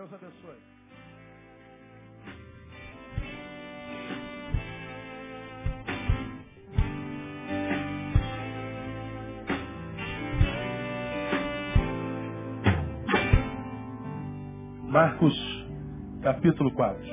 [0.00, 0.56] Deus abençoe.
[14.88, 15.34] Marcos,
[16.22, 17.04] capítulo 4.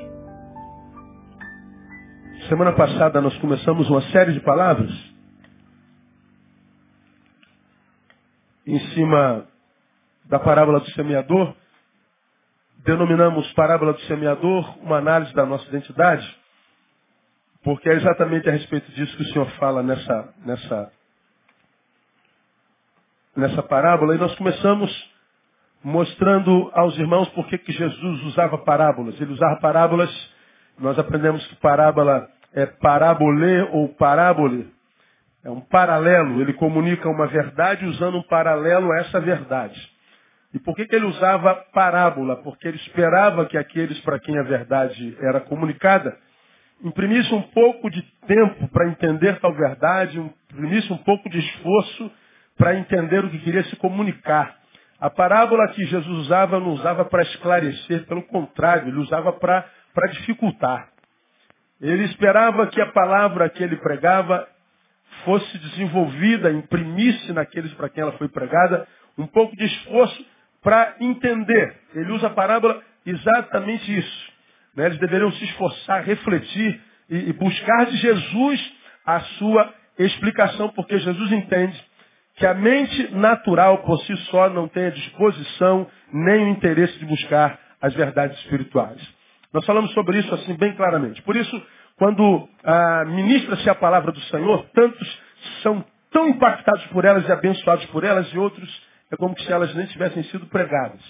[2.47, 4.91] Semana passada nós começamos uma série de palavras
[8.65, 9.45] em cima
[10.23, 11.53] da parábola do semeador.
[12.87, 16.25] Denominamos parábola do semeador uma análise da nossa identidade,
[17.61, 20.91] porque é exatamente a respeito disso que o Senhor fala nessa, nessa,
[23.35, 24.15] nessa parábola.
[24.15, 24.89] E nós começamos
[25.83, 29.19] mostrando aos irmãos por que Jesus usava parábolas.
[29.19, 30.09] Ele usava parábolas,
[30.79, 34.73] nós aprendemos que parábola é parabolê ou parábole,
[35.43, 39.96] é um paralelo, ele comunica uma verdade usando um paralelo a essa verdade.
[40.53, 42.37] E por que, que ele usava parábola?
[42.37, 46.17] Porque ele esperava que aqueles para quem a verdade era comunicada
[46.83, 52.11] imprimissem um pouco de tempo para entender tal verdade, imprimissem um pouco de esforço
[52.57, 54.55] para entender o que queria se comunicar.
[54.99, 59.65] A parábola que Jesus usava não usava para esclarecer, pelo contrário, ele usava para
[60.11, 60.89] dificultar.
[61.79, 64.47] Ele esperava que a palavra que ele pregava
[65.23, 70.25] fosse desenvolvida, imprimisse naqueles para quem ela foi pregada um pouco de esforço
[70.63, 71.75] para entender.
[71.95, 74.31] Ele usa a parábola exatamente isso.
[74.75, 74.85] Né?
[74.87, 78.73] Eles deveriam se esforçar, refletir e, e buscar de Jesus
[79.05, 81.81] a sua explicação, porque Jesus entende
[82.35, 87.05] que a mente natural por si só não tem a disposição nem o interesse de
[87.05, 89.01] buscar as verdades espirituais.
[89.51, 91.21] Nós falamos sobre isso assim bem claramente.
[91.23, 91.63] Por isso,
[91.97, 95.21] quando ah, ministra-se a palavra do Senhor, tantos
[95.63, 99.73] são tão impactados por elas e abençoados por elas, e outros é como se elas
[99.75, 101.01] nem tivessem sido pregadas.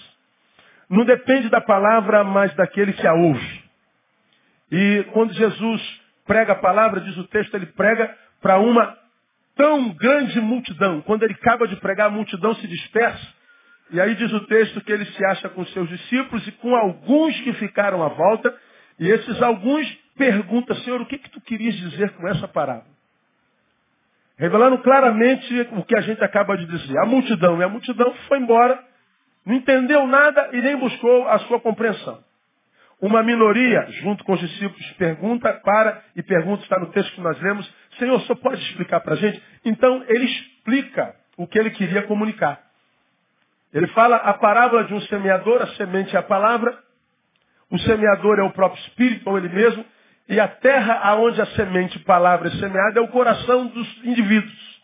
[0.88, 3.64] Não depende da palavra, mas daquele que a ouve.
[4.70, 8.96] E quando Jesus prega a palavra, diz o texto, ele prega para uma
[9.56, 11.02] tão grande multidão.
[11.02, 13.38] Quando ele acaba de pregar, a multidão se dispersa.
[13.90, 17.38] E aí diz o texto que ele se acha com seus discípulos e com alguns
[17.40, 18.54] que ficaram à volta.
[18.98, 19.86] E esses alguns
[20.16, 22.97] perguntam, Senhor, o que, que tu querias dizer com essa parábola?
[24.38, 26.96] Revelando claramente o que a gente acaba de dizer.
[26.98, 28.78] A multidão, e a multidão foi embora,
[29.44, 32.22] não entendeu nada e nem buscou a sua compreensão.
[33.00, 37.40] Uma minoria, junto com os discípulos, pergunta para e pergunta, está no texto que nós
[37.40, 39.42] lemos, Senhor, só pode explicar para a gente?
[39.64, 42.60] Então, ele explica o que ele queria comunicar.
[43.72, 46.76] Ele fala a parábola de um semeador, a semente é a palavra,
[47.70, 49.84] o semeador é o próprio Espírito, ou ele mesmo,
[50.28, 54.78] e a terra aonde a semente, palavra é semeada, é o coração dos indivíduos.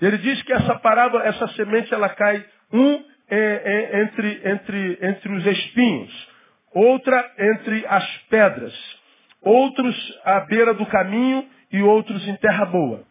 [0.00, 5.32] Ele diz que essa parábola, essa semente, ela cai um é, é, entre, entre, entre
[5.32, 6.32] os espinhos
[6.74, 8.74] outra entre as pedras,
[9.40, 13.04] outros à beira do caminho e outros em terra boa.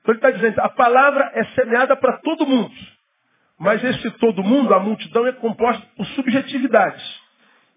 [0.00, 2.74] Então ele está dizendo, a palavra é semeada para todo mundo.
[3.58, 7.21] Mas esse todo mundo, a multidão, é composta por subjetividades.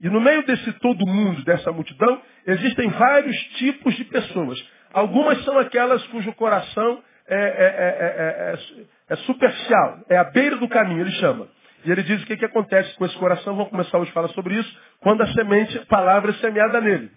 [0.01, 4.61] E no meio desse todo mundo, dessa multidão, existem vários tipos de pessoas.
[4.94, 11.01] Algumas são aquelas cujo coração é, é, é, é superficial, é à beira do caminho,
[11.01, 11.47] ele chama.
[11.83, 14.29] E ele diz o que, que acontece com esse coração, vamos começar hoje a falar
[14.29, 17.12] sobre isso, quando a semente, a palavra é semeada nele.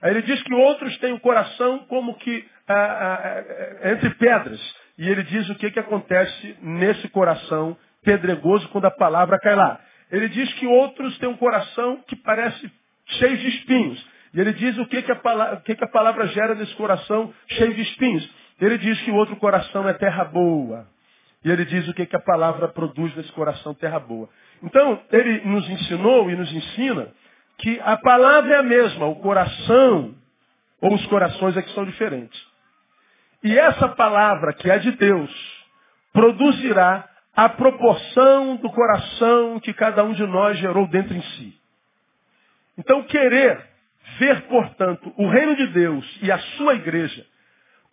[0.00, 2.44] Aí ele diz que outros têm o coração como que
[3.84, 4.60] entre pedras.
[4.98, 9.80] E ele diz o que, que acontece nesse coração pedregoso quando a palavra cai lá.
[10.10, 12.70] Ele diz que outros têm um coração que parece
[13.06, 14.06] cheio de espinhos.
[14.32, 17.32] E ele diz o que, que, a, palavra, que, que a palavra gera nesse coração
[17.48, 18.28] cheio de espinhos.
[18.60, 20.86] Ele diz que o outro coração é terra boa.
[21.44, 24.28] E ele diz o que, que a palavra produz nesse coração terra boa.
[24.62, 27.08] Então, ele nos ensinou e nos ensina
[27.58, 30.14] que a palavra é a mesma, o coração
[30.80, 32.40] ou os corações é que são diferentes.
[33.42, 35.30] E essa palavra, que é de Deus,
[36.12, 41.54] produzirá a proporção do coração que cada um de nós gerou dentro em si.
[42.78, 43.60] Então, querer
[44.18, 47.26] ver, portanto, o reino de Deus e a sua igreja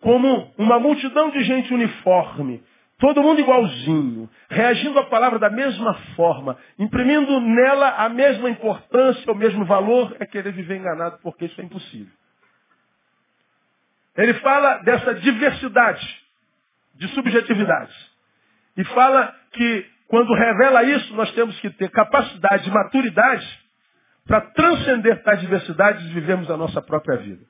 [0.00, 2.62] como uma multidão de gente uniforme,
[3.02, 9.34] Todo mundo igualzinho, reagindo à palavra da mesma forma, imprimindo nela a mesma importância, o
[9.34, 12.12] mesmo valor, é querer viver enganado, porque isso é impossível.
[14.16, 16.22] Ele fala dessa diversidade
[16.94, 18.11] de subjetividades.
[18.76, 23.60] E fala que quando revela isso, nós temos que ter capacidade maturidade
[24.26, 27.44] para transcender tais diversidades e vivermos a nossa própria vida.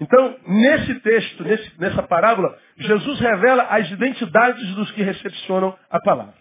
[0.00, 6.34] Então, nesse texto, nesse, nessa parábola, Jesus revela as identidades dos que recepcionam a palavra.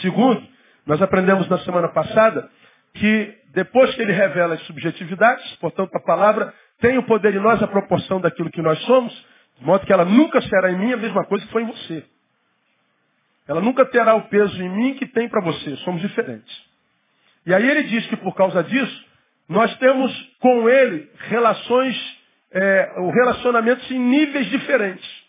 [0.00, 0.46] Segundo,
[0.86, 2.48] nós aprendemos na semana passada
[2.94, 7.62] que depois que ele revela as subjetividades, portanto a palavra tem o poder em nós
[7.62, 9.12] a proporção daquilo que nós somos,
[9.58, 12.04] de modo que ela nunca será em mim a mesma coisa que foi em você.
[13.48, 15.76] Ela nunca terá o peso em mim que tem para você.
[15.76, 16.64] Somos diferentes.
[17.46, 19.04] E aí ele diz que por causa disso,
[19.48, 22.18] nós temos com ele relações,
[22.50, 25.26] é, relacionamentos em níveis diferentes.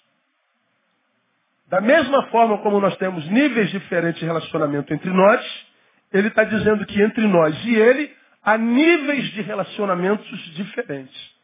[1.69, 5.67] Da mesma forma como nós temos níveis diferentes de relacionamento entre nós,
[6.11, 11.37] ele está dizendo que entre nós e ele há níveis de relacionamentos diferentes.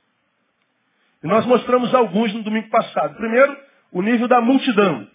[1.22, 3.16] E nós mostramos alguns no domingo passado.
[3.16, 3.58] Primeiro,
[3.92, 5.08] o nível da multidão.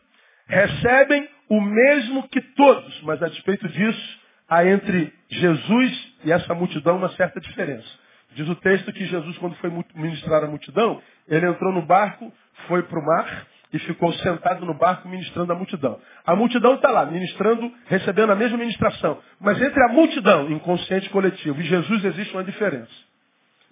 [0.46, 6.96] Recebem o mesmo que todos, mas a despeito disso, há entre Jesus e essa multidão
[6.96, 7.88] uma certa diferença.
[8.34, 12.32] Diz o texto que Jesus, quando foi ministrar a multidão, ele entrou no barco,
[12.66, 16.00] foi para o mar e ficou sentado no barco ministrando a multidão.
[16.26, 19.18] A multidão está lá, ministrando, recebendo a mesma ministração.
[19.40, 22.92] Mas entre a multidão, inconsciente coletivo, e Jesus existe uma diferença.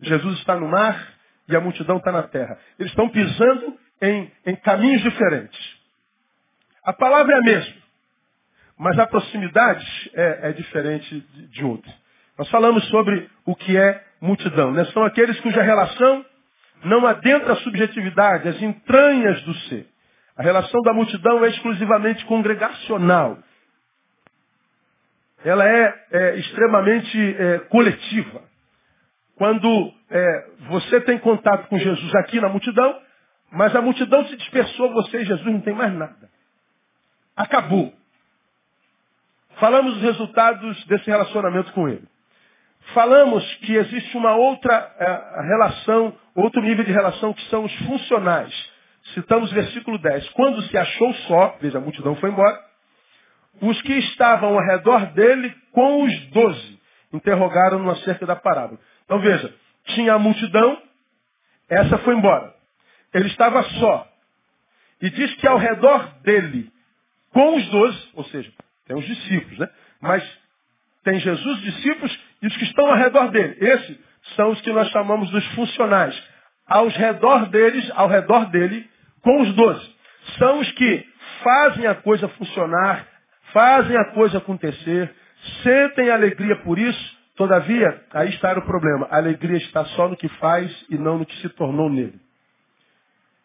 [0.01, 1.15] Jesus está no mar
[1.49, 2.59] e a multidão está na terra.
[2.79, 5.76] Eles estão pisando em, em caminhos diferentes.
[6.87, 7.83] A palavra é a mesma,
[8.79, 11.93] mas a proximidade é, é diferente de, de outra.
[12.39, 14.71] Nós falamos sobre o que é multidão.
[14.71, 14.85] Né?
[14.87, 16.25] São aqueles cuja relação
[16.85, 19.89] não adentra a subjetividade, as entranhas do ser.
[20.37, 23.37] A relação da multidão é exclusivamente congregacional.
[25.45, 28.43] Ela é, é extremamente é, coletiva.
[29.35, 32.97] Quando é, você tem contato com Jesus aqui na multidão,
[33.51, 36.36] mas a multidão se dispersou, você e Jesus não tem mais nada.
[37.37, 37.93] Acabou.
[39.57, 42.07] Falamos dos resultados desse relacionamento com ele.
[42.95, 48.53] Falamos que existe uma outra é, relação, outro nível de relação que são os funcionais.
[49.15, 50.29] Citamos versículo 10.
[50.31, 52.59] Quando se achou só, veja, a multidão foi embora,
[53.61, 56.81] os que estavam ao redor dele com os doze
[57.13, 58.79] interrogaram-no acerca da parábola.
[59.05, 59.53] Então veja,
[59.87, 60.81] tinha a multidão,
[61.69, 62.55] essa foi embora.
[63.15, 64.07] Ele estava só.
[65.01, 66.71] E diz que ao redor dele
[67.37, 68.51] com os doze, ou seja,
[68.87, 69.69] tem os discípulos, né?
[70.01, 70.39] Mas
[71.05, 73.59] tem Jesus, discípulos e os que estão ao redor dele.
[73.61, 73.99] Esses
[74.37, 76.19] são os que nós chamamos dos funcionais.
[76.67, 78.89] Aos redor deles, ao redor dele,
[79.21, 79.95] com os doze.
[80.39, 81.07] São os que
[81.45, 83.07] fazem a coisa funcionar,
[83.53, 85.15] fazem a coisa acontecer,
[85.63, 87.17] sentem alegria por isso.
[87.37, 89.09] Todavia, aí está o problema.
[89.11, 92.19] A alegria está só no que faz e não no que se tornou nele.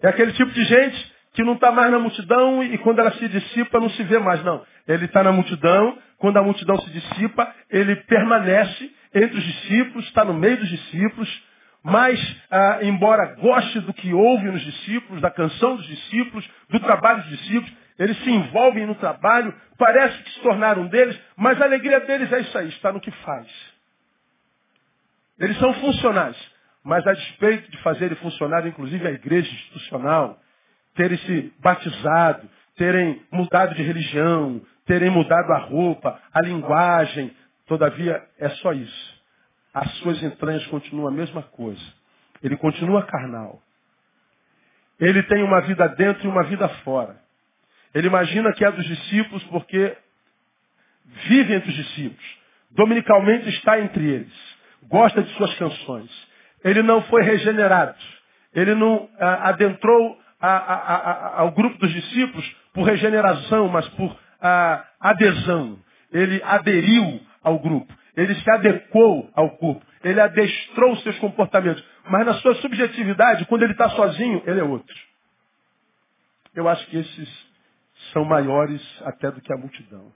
[0.01, 3.27] É aquele tipo de gente que não está mais na multidão e quando ela se
[3.27, 4.65] dissipa não se vê mais, não.
[4.87, 10.25] Ele está na multidão, quando a multidão se dissipa, ele permanece entre os discípulos, está
[10.25, 11.43] no meio dos discípulos,
[11.83, 12.19] mas,
[12.49, 17.39] ah, embora goste do que ouve nos discípulos, da canção dos discípulos, do trabalho dos
[17.39, 22.31] discípulos, eles se envolvem no trabalho, parece que se tornaram deles, mas a alegria deles
[22.31, 23.47] é isso aí, está no que faz.
[25.39, 26.37] Eles são funcionais,
[26.83, 30.40] mas a despeito de fazerem funcionar, inclusive a igreja institucional,
[30.95, 37.35] terem se batizado, terem mudado de religião, terem mudado a roupa, a linguagem.
[37.67, 39.21] Todavia, é só isso.
[39.73, 41.81] As suas entranhas continuam a mesma coisa.
[42.43, 43.61] Ele continua carnal.
[44.99, 47.19] Ele tem uma vida dentro e uma vida fora.
[47.93, 49.95] Ele imagina que é dos discípulos porque
[51.27, 52.37] vive entre os discípulos.
[52.71, 54.57] Dominicalmente está entre eles.
[54.83, 56.09] Gosta de suas canções.
[56.63, 57.97] Ele não foi regenerado.
[58.53, 64.15] Ele não ah, adentrou a, a, a, ao grupo dos discípulos por regeneração, mas por
[64.99, 65.77] adesão.
[66.11, 67.93] Ele aderiu ao grupo.
[68.15, 69.85] Ele se adequou ao corpo.
[70.03, 71.83] Ele adestrou seus comportamentos.
[72.09, 74.95] Mas na sua subjetividade, quando ele está sozinho, ele é outro.
[76.53, 77.51] Eu acho que esses
[78.11, 80.11] são maiores até do que a multidão.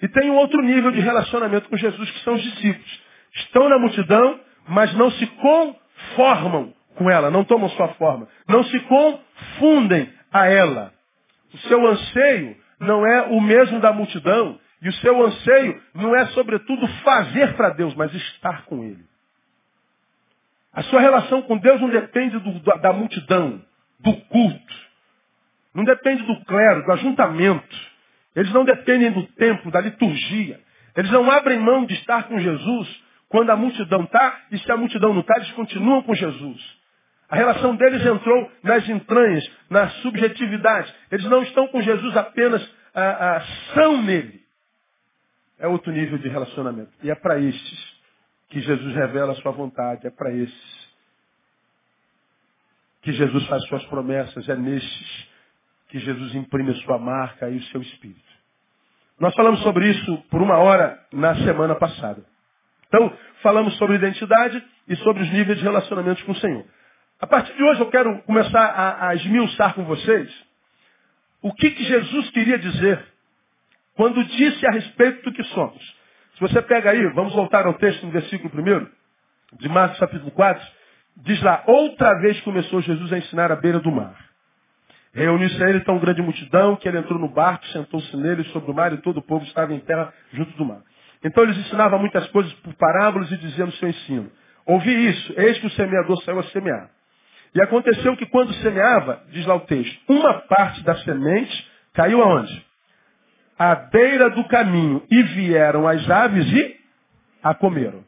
[0.00, 3.02] E tem um outro nível de relacionamento com Jesus, que são os discípulos.
[3.34, 8.80] Estão na multidão, mas não se conformam com ela, não tomam sua forma, não se
[8.80, 10.92] confundem a ela.
[11.52, 16.26] O seu anseio não é o mesmo da multidão, e o seu anseio não é,
[16.26, 19.04] sobretudo, fazer para Deus, mas estar com Ele.
[20.72, 23.62] A sua relação com Deus não depende do, da multidão,
[24.00, 24.74] do culto.
[25.72, 27.76] Não depende do clero, do ajuntamento.
[28.34, 30.60] Eles não dependem do templo, da liturgia.
[30.96, 34.76] Eles não abrem mão de estar com Jesus quando a multidão está, e se a
[34.76, 36.83] multidão não está, eles continuam com Jesus.
[37.34, 40.94] A relação deles entrou nas entranhas, na subjetividade.
[41.10, 42.62] Eles não estão com Jesus apenas,
[42.94, 43.40] ah, ah,
[43.74, 44.40] são nele.
[45.58, 46.92] É outro nível de relacionamento.
[47.02, 47.94] E é para estes
[48.50, 50.06] que Jesus revela a sua vontade.
[50.06, 50.88] É para estes
[53.02, 54.48] que Jesus faz suas promessas.
[54.48, 55.28] É nestes
[55.88, 58.22] que Jesus imprime a sua marca e o seu espírito.
[59.18, 62.24] Nós falamos sobre isso por uma hora na semana passada.
[62.86, 63.12] Então,
[63.42, 66.64] falamos sobre identidade e sobre os níveis de relacionamentos com o Senhor.
[67.20, 70.30] A partir de hoje eu quero começar a, a esmiuçar com vocês
[71.40, 73.04] o que, que Jesus queria dizer
[73.94, 75.82] quando disse a respeito do que somos.
[76.34, 78.88] Se você pega aí, vamos voltar ao texto no versículo 1
[79.58, 80.66] de Marcos capítulo 4,
[81.18, 84.16] diz lá, outra vez começou Jesus a ensinar à beira do mar.
[85.14, 88.74] Reuniu-se a ele tão grande multidão que ele entrou no barco, sentou-se nele sobre o
[88.74, 90.82] mar e todo o povo estava em terra junto do mar.
[91.22, 94.30] Então eles ensinavam muitas coisas por parábolas e diziam no seu ensino.
[94.66, 96.90] Ouvi isso, eis que o semeador saiu a semear.
[97.54, 102.66] E aconteceu que quando semeava, diz lá o texto, uma parte da semente caiu aonde?
[103.58, 105.02] À beira do caminho.
[105.10, 106.76] E vieram as aves e
[107.42, 108.04] a comeram.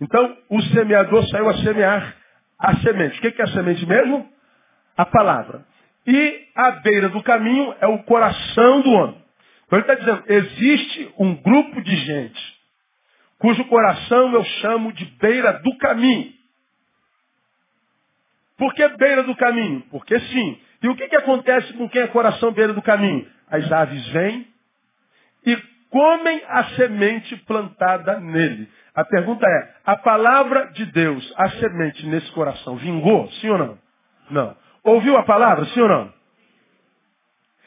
[0.00, 2.16] Então, o semeador saiu a semear
[2.58, 3.18] a semente.
[3.18, 4.26] O que é a semente mesmo?
[4.96, 5.64] A palavra.
[6.06, 9.20] E à beira do caminho é o coração do homem.
[9.66, 12.60] Então ele está dizendo, existe um grupo de gente
[13.40, 16.30] cujo coração eu chamo de beira do caminho.
[18.60, 19.80] Por que beira do caminho?
[19.90, 20.60] Porque sim.
[20.82, 23.26] E o que, que acontece com quem é coração beira do caminho?
[23.50, 24.46] As aves vêm
[25.46, 25.56] e
[25.88, 28.68] comem a semente plantada nele.
[28.94, 33.30] A pergunta é, a palavra de Deus, a semente nesse coração, vingou?
[33.40, 33.78] Sim ou não?
[34.30, 34.56] Não.
[34.84, 35.64] Ouviu a palavra?
[35.64, 36.12] Sim ou não?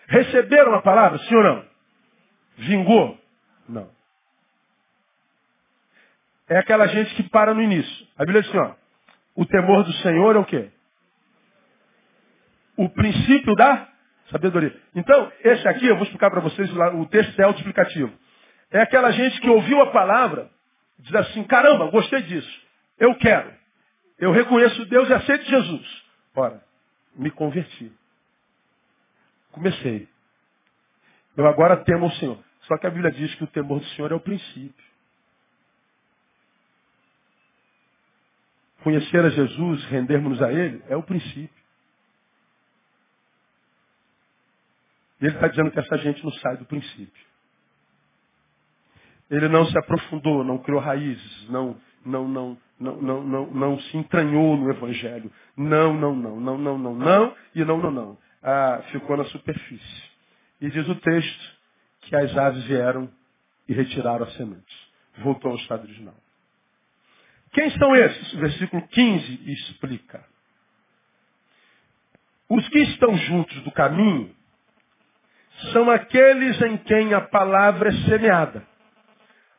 [0.09, 1.17] Receberam a palavra?
[1.17, 1.65] Sim ou não?
[2.57, 3.17] Vingou?
[3.67, 3.89] Não.
[6.47, 8.07] É aquela gente que para no início.
[8.15, 8.75] A Bíblia diz assim, ó,
[9.35, 10.69] o temor do Senhor é o quê?
[12.75, 13.87] O princípio da
[14.31, 14.75] sabedoria.
[14.95, 18.11] Então, esse aqui, eu vou explicar para vocês, o texto é autoexplicativo.
[18.71, 20.49] É aquela gente que ouviu a palavra,
[20.99, 22.61] diz assim, caramba, gostei disso,
[22.99, 23.53] eu quero.
[24.17, 26.03] Eu reconheço Deus e aceito Jesus.
[26.35, 26.63] Ora,
[27.15, 27.91] me converti.
[29.51, 30.07] Comecei.
[31.35, 32.37] Eu agora temo o Senhor.
[32.61, 34.85] Só que a Bíblia diz que o temor do Senhor é o princípio.
[38.83, 41.62] Conhecer a Jesus, rendermos-nos a Ele, é o princípio.
[45.23, 47.23] E ele está dizendo que essa gente não sai do princípio.
[49.31, 53.95] Ele não se aprofundou, não criou raízes, não, não, não, não, não, não, não se
[53.95, 55.31] entranhou no Evangelho.
[55.55, 58.17] Não, não, não, não, não, não, não e não, não, não.
[58.43, 60.03] Ah, ficou na superfície.
[60.59, 61.57] E diz o texto
[62.01, 63.09] que as aves vieram
[63.65, 64.91] e retiraram a semente.
[65.19, 66.15] Voltou ao estado original.
[67.53, 68.33] Quem são esses?
[68.33, 70.21] O versículo 15 explica.
[72.49, 74.35] Os que estão juntos do caminho
[75.71, 78.63] são aqueles em quem a palavra é semeada.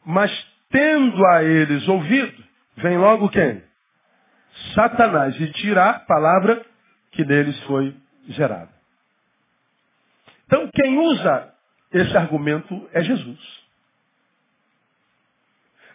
[0.05, 0.31] Mas
[0.71, 2.45] tendo a eles ouvido,
[2.77, 3.63] vem logo quem?
[4.75, 6.65] Satanás e tirar a palavra
[7.13, 7.95] que neles foi
[8.29, 8.71] gerada.
[10.47, 11.53] Então, quem usa
[11.93, 13.65] esse argumento é Jesus.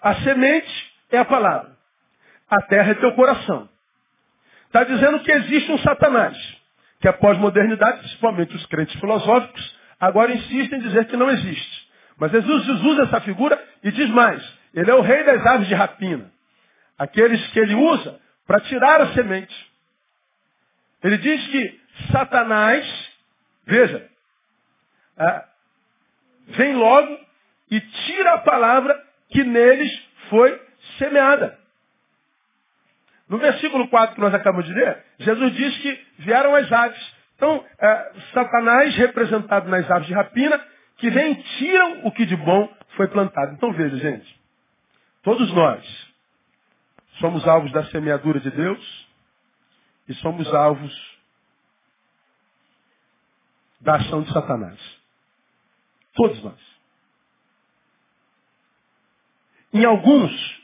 [0.02, 1.78] A semente é a palavra.
[2.50, 3.70] A terra é teu coração.
[4.66, 6.38] Está dizendo que existe um Satanás,
[7.02, 11.90] que a pós-modernidade, principalmente os crentes filosóficos, agora insistem em dizer que não existe.
[12.18, 14.44] Mas Jesus usa essa figura e diz mais.
[14.74, 16.32] Ele é o rei das aves de rapina.
[16.98, 19.56] Aqueles que ele usa para tirar a semente.
[21.04, 21.80] Ele diz que
[22.12, 23.12] Satanás,
[23.66, 24.10] veja,
[25.18, 25.44] é,
[26.48, 27.20] vem logo
[27.72, 29.92] e tira a palavra que neles
[30.30, 30.62] foi
[30.98, 31.58] semeada.
[33.30, 37.19] No versículo 4 que nós acabamos de ler, Jesus diz que vieram as aves.
[37.40, 40.60] Então, é, Satanás, representado nas aves de rapina,
[40.98, 43.54] que vem tiram o que de bom foi plantado.
[43.54, 44.42] Então veja, gente.
[45.24, 46.12] Todos nós
[47.20, 49.08] somos alvos da semeadura de Deus
[50.10, 51.18] e somos alvos
[53.80, 54.78] da ação de Satanás.
[56.16, 56.60] Todos nós.
[59.72, 60.62] Em alguns,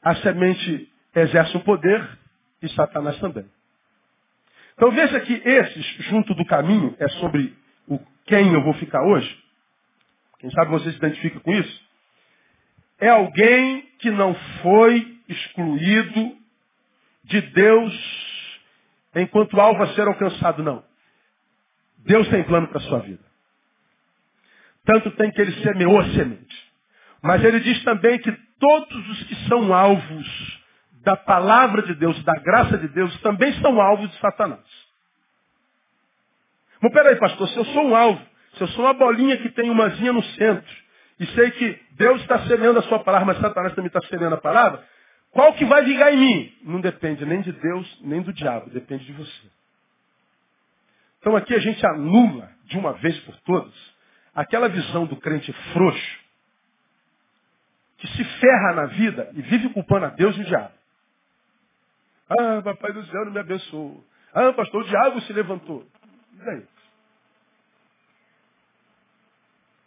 [0.00, 2.16] a semente exerce o poder
[2.62, 3.50] e Satanás também.
[4.74, 9.42] Então veja que esses, junto do caminho, é sobre o quem eu vou ficar hoje.
[10.38, 11.82] Quem sabe você se identifica com isso?
[12.98, 16.36] É alguém que não foi excluído
[17.24, 18.42] de Deus
[19.14, 20.84] enquanto alvo a ser alcançado, não.
[21.98, 23.22] Deus tem plano para a sua vida.
[24.84, 26.72] Tanto tem que ele semeou a semente.
[27.22, 30.61] Mas ele diz também que todos os que são alvos
[31.02, 34.60] da palavra de Deus, da graça de Deus, também são alvos de Satanás.
[36.80, 38.20] Mas peraí, pastor, se eu sou um alvo,
[38.54, 40.82] se eu sou uma bolinha que tem uma zinha no centro,
[41.18, 44.40] e sei que Deus está semeando a sua palavra, mas Satanás também está semeando a
[44.40, 44.82] palavra,
[45.30, 46.52] qual que vai vingar em mim?
[46.62, 49.50] Não depende nem de Deus, nem do diabo, depende de você.
[51.20, 53.74] Então aqui a gente anula, de uma vez por todas,
[54.34, 56.20] aquela visão do crente frouxo,
[57.98, 60.81] que se ferra na vida e vive culpando a Deus e o diabo.
[62.38, 64.02] Ah, papai do céu não me abençoou.
[64.34, 65.84] Ah, pastor, o diabo se levantou.
[66.34, 66.62] E daí?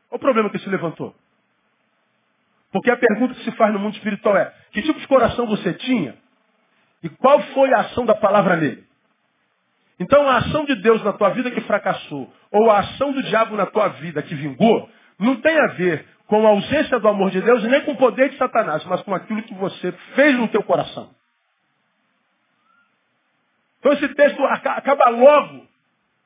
[0.10, 1.16] Qual o problema que se levantou?
[2.72, 5.74] Porque a pergunta que se faz no mundo espiritual é, que tipo de coração você
[5.74, 6.16] tinha?
[7.02, 8.84] E qual foi a ação da palavra nele?
[10.00, 13.56] Então a ação de Deus na tua vida que fracassou, ou a ação do diabo
[13.56, 17.42] na tua vida que vingou, não tem a ver com a ausência do amor de
[17.42, 20.48] Deus e nem com o poder de Satanás, mas com aquilo que você fez no
[20.50, 21.10] teu coração.
[23.86, 25.68] Então esse texto acaba logo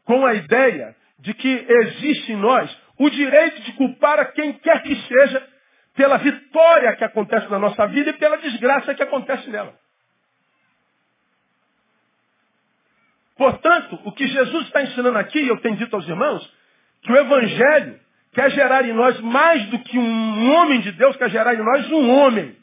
[0.05, 4.81] com a ideia de que existe em nós o direito de culpar a quem quer
[4.81, 5.45] que seja
[5.93, 9.77] pela vitória que acontece na nossa vida e pela desgraça que acontece nela.
[13.35, 16.49] Portanto, o que Jesus está ensinando aqui, eu tenho dito aos irmãos,
[17.01, 17.99] que o Evangelho
[18.31, 21.91] quer gerar em nós mais do que um homem de Deus, quer gerar em nós
[21.91, 22.55] um homem.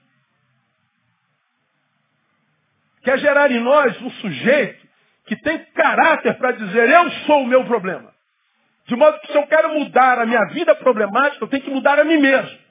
[3.03, 4.86] Quer gerar em nós um sujeito
[5.27, 8.15] que tem caráter para dizer, eu sou o meu problema.
[8.87, 11.99] De modo que se eu quero mudar a minha vida problemática, eu tenho que mudar
[11.99, 12.67] a mim mesmo.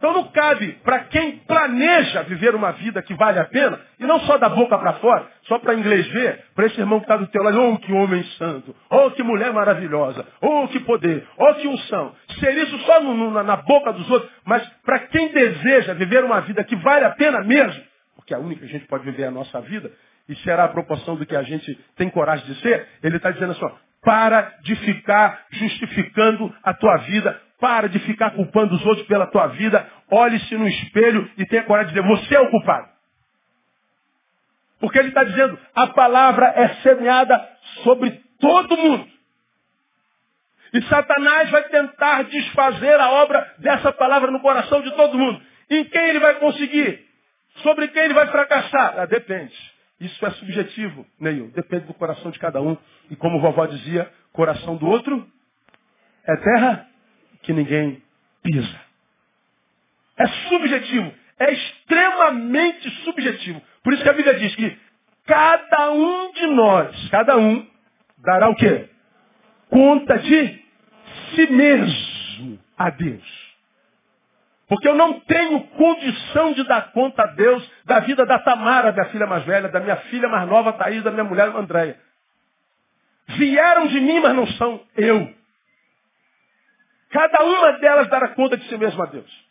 [0.00, 4.18] Então não cabe para quem planeja viver uma vida que vale a pena, e não
[4.20, 7.26] só da boca para fora, só para inglês ver, para esse irmão que está do
[7.26, 11.68] teu lado, oh que homem santo, oh que mulher maravilhosa, oh que poder, oh que
[11.68, 12.14] unção.
[12.38, 16.40] Ser isso só no, no, na boca dos outros, mas para quem deseja viver uma
[16.40, 17.82] vida que vale a pena mesmo,
[18.16, 19.92] porque é a única que a gente pode viver a nossa vida,
[20.30, 23.52] e será a proporção do que a gente tem coragem de ser, ele está dizendo
[23.52, 23.72] assim, ó,
[24.02, 29.48] para de ficar justificando a tua vida para de ficar culpando os outros pela tua
[29.48, 29.86] vida.
[30.10, 32.88] Olhe-se no espelho e tenha coragem de dizer, você é o culpado.
[34.80, 37.48] Porque ele está dizendo, a palavra é semeada
[37.84, 38.10] sobre
[38.40, 39.06] todo mundo.
[40.72, 45.42] E Satanás vai tentar desfazer a obra dessa palavra no coração de todo mundo.
[45.68, 47.06] Em quem ele vai conseguir?
[47.56, 49.00] Sobre quem ele vai fracassar?
[49.00, 49.54] Ah, depende.
[50.00, 51.50] Isso é subjetivo, Neil.
[51.54, 52.76] Depende do coração de cada um.
[53.10, 55.28] E como vovó dizia, coração do outro
[56.26, 56.88] é terra
[57.42, 58.02] que ninguém
[58.42, 58.80] pisa.
[60.16, 61.12] É subjetivo.
[61.38, 63.60] É extremamente subjetivo.
[63.82, 64.78] Por isso que a Bíblia diz que
[65.26, 67.66] cada um de nós, cada um,
[68.18, 68.88] dará o quê?
[69.68, 70.64] Conta de
[71.34, 73.39] si mesmo a Deus.
[74.70, 79.06] Porque eu não tenho condição de dar conta a Deus da vida da Tamara, minha
[79.06, 81.98] filha mais velha, da minha filha mais nova, Thaís, da minha mulher, Andréia.
[83.30, 85.34] Vieram de mim, mas não são eu.
[87.10, 89.50] Cada uma delas dará conta de si mesma a Deus.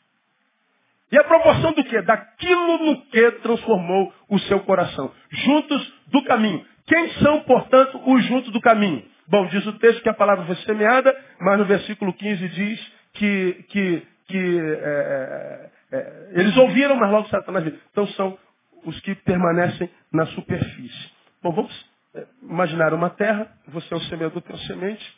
[1.11, 2.01] E a proporção do quê?
[2.01, 5.11] Daquilo no que transformou o seu coração.
[5.29, 6.65] Juntos do caminho.
[6.87, 9.03] Quem são, portanto, os juntos do caminho?
[9.27, 13.65] Bom, diz o texto que a palavra foi semeada, mas no versículo 15 diz que,
[13.67, 17.77] que, que é, é, é, eles ouviram, mas logo Satanás viu.
[17.91, 18.37] Então são
[18.85, 21.11] os que permanecem na superfície.
[21.41, 25.17] Bom, vamos é, imaginar uma terra, você é o semeador, tem semente,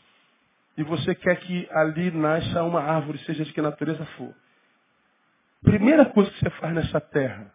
[0.77, 4.33] e você quer que ali nasça uma árvore, seja de que natureza for.
[5.61, 7.53] Primeira coisa que você faz nessa terra,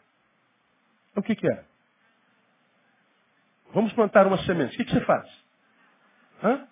[1.16, 1.64] o que, que é?
[3.72, 4.74] Vamos plantar uma semente.
[4.74, 5.28] O que, que você faz?
[6.42, 6.66] Hã?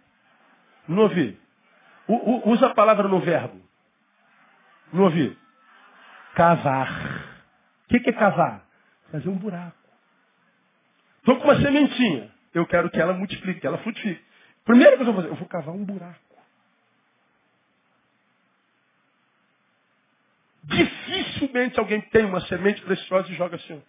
[0.86, 1.40] Não ouvi.
[2.06, 3.63] U, usa a palavra no verbo.
[4.94, 5.36] Não ouvi.
[6.36, 7.34] Cavar.
[7.84, 8.64] O que, que é cavar?
[9.10, 9.76] Fazer um buraco.
[11.18, 12.32] Estou com uma sementinha.
[12.54, 14.24] Eu quero que ela multiplique, que ela frutifique.
[14.64, 16.20] Primeira coisa que eu vou fazer, eu vou cavar um buraco.
[20.62, 23.82] Dificilmente alguém tem uma semente preciosa e joga assim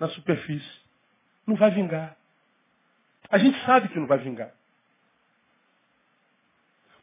[0.00, 0.80] na superfície.
[1.46, 2.16] Não vai vingar.
[3.30, 4.52] A gente sabe que não vai vingar.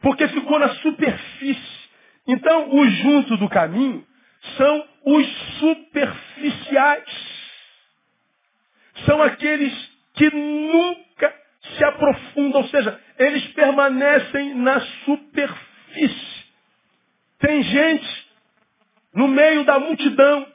[0.02, 1.75] Porque ficou na superfície.
[2.28, 4.06] Então, os juntos do caminho
[4.58, 5.28] são os
[5.60, 7.36] superficiais.
[9.06, 9.74] São aqueles
[10.14, 11.34] que nunca
[11.78, 16.46] se aprofundam, ou seja, eles permanecem na superfície.
[17.40, 18.26] Tem gente
[19.14, 20.48] no meio da multidão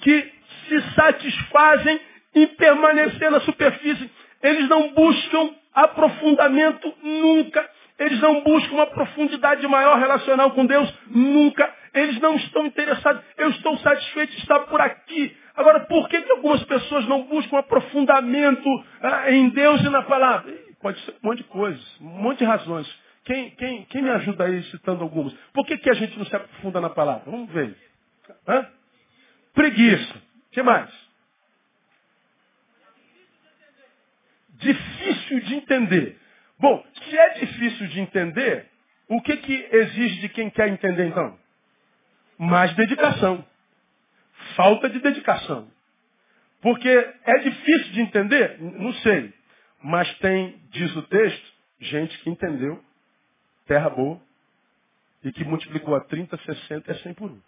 [0.00, 0.32] que
[0.68, 2.00] se satisfazem
[2.34, 4.10] em permanecer na superfície.
[4.42, 7.68] Eles não buscam aprofundamento nunca.
[8.00, 11.70] Eles não buscam uma profundidade maior relacional com Deus nunca.
[11.92, 13.22] Eles não estão interessados.
[13.36, 15.36] Eu estou satisfeito de estar por aqui.
[15.54, 18.68] Agora, por que, que algumas pessoas não buscam aprofundamento
[19.02, 20.50] ah, em Deus e na palavra?
[20.80, 22.90] Pode ser um monte de coisas, um monte de razões.
[23.24, 25.34] Quem, quem, quem me ajuda aí citando algumas?
[25.52, 27.30] Por que, que a gente não se aprofunda na palavra?
[27.30, 27.76] Vamos ver.
[28.48, 28.66] Hã?
[29.52, 30.14] Preguiça.
[30.14, 30.90] O que mais?
[34.54, 36.19] Difícil de entender.
[36.60, 38.66] Bom, se é difícil de entender,
[39.08, 41.38] o que, que exige de quem quer entender então?
[42.40, 43.44] mais dedicação.
[44.56, 45.70] Falta de dedicação.
[46.62, 48.58] Porque é difícil de entender?
[48.58, 49.32] Não sei.
[49.82, 52.82] Mas tem, diz o texto, gente que entendeu,
[53.66, 54.18] terra boa,
[55.22, 57.40] e que multiplicou a 30, 60 e 100 por um.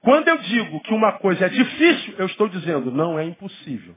[0.00, 3.94] Quando eu digo que uma coisa é difícil, eu estou dizendo, não é impossível.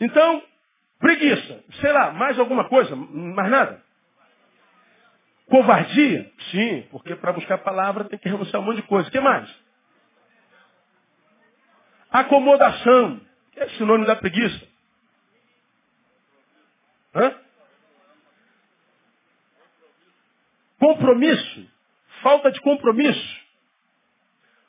[0.00, 0.42] Então,
[0.98, 3.82] preguiça, sei lá, mais alguma coisa, mais nada.
[5.48, 6.30] Covardia?
[6.50, 9.08] Sim, porque para buscar a palavra tem que renunciar um monte de coisa.
[9.08, 9.48] O que mais?
[12.10, 13.20] Acomodação.
[13.52, 14.66] Que é sinônimo da preguiça.
[17.14, 17.34] Hã?
[20.78, 21.70] Compromisso.
[22.22, 23.46] Falta de compromisso.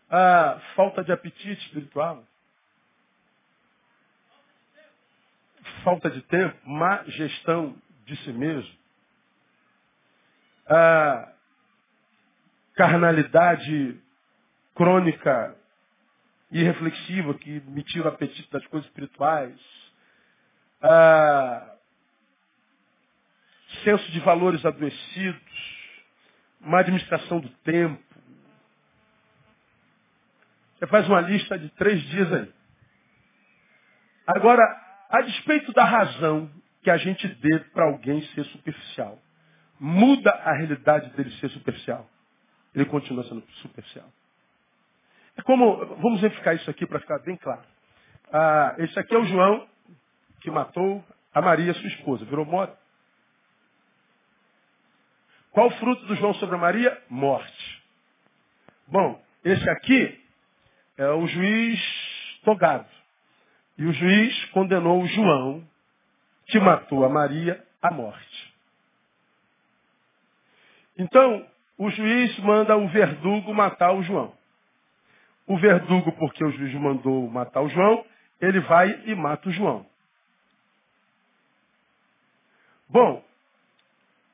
[0.09, 2.23] Ah, falta de apetite espiritual.
[5.87, 6.53] Falta de tempo.
[6.69, 7.73] Má gestão
[8.05, 8.77] de si mesmo
[10.69, 11.31] a
[12.75, 13.97] carnalidade
[14.75, 15.55] crônica
[16.51, 19.57] e reflexiva que me tira o apetite das coisas espirituais,
[20.81, 21.73] a
[23.85, 26.01] senso de valores adoecidos,
[26.59, 28.03] má administração do tempo.
[30.77, 32.53] Você faz uma lista de três dias aí.
[34.27, 36.49] Agora, a despeito da razão
[36.83, 39.19] que a gente dê para alguém ser superficial,
[39.79, 42.07] muda a realidade dele ser superficial.
[42.73, 44.07] Ele continua sendo superficial.
[45.37, 47.63] É como, vamos verificar isso aqui para ficar bem claro.
[48.31, 49.67] Ah, esse aqui é o João
[50.41, 52.25] que matou a Maria, sua esposa.
[52.25, 52.75] Virou morte.
[55.51, 57.01] Qual o fruto do João sobre a Maria?
[57.09, 57.83] Morte.
[58.87, 60.23] Bom, esse aqui
[60.97, 61.79] é o juiz
[62.43, 62.87] togado.
[63.77, 65.67] E o juiz condenou o João,
[66.47, 68.53] que matou a Maria, à morte.
[70.97, 74.33] Então, o juiz manda o verdugo matar o João.
[75.45, 78.03] O verdugo, porque o juiz mandou matar o João,
[78.41, 79.85] ele vai e mata o João.
[82.89, 83.23] Bom,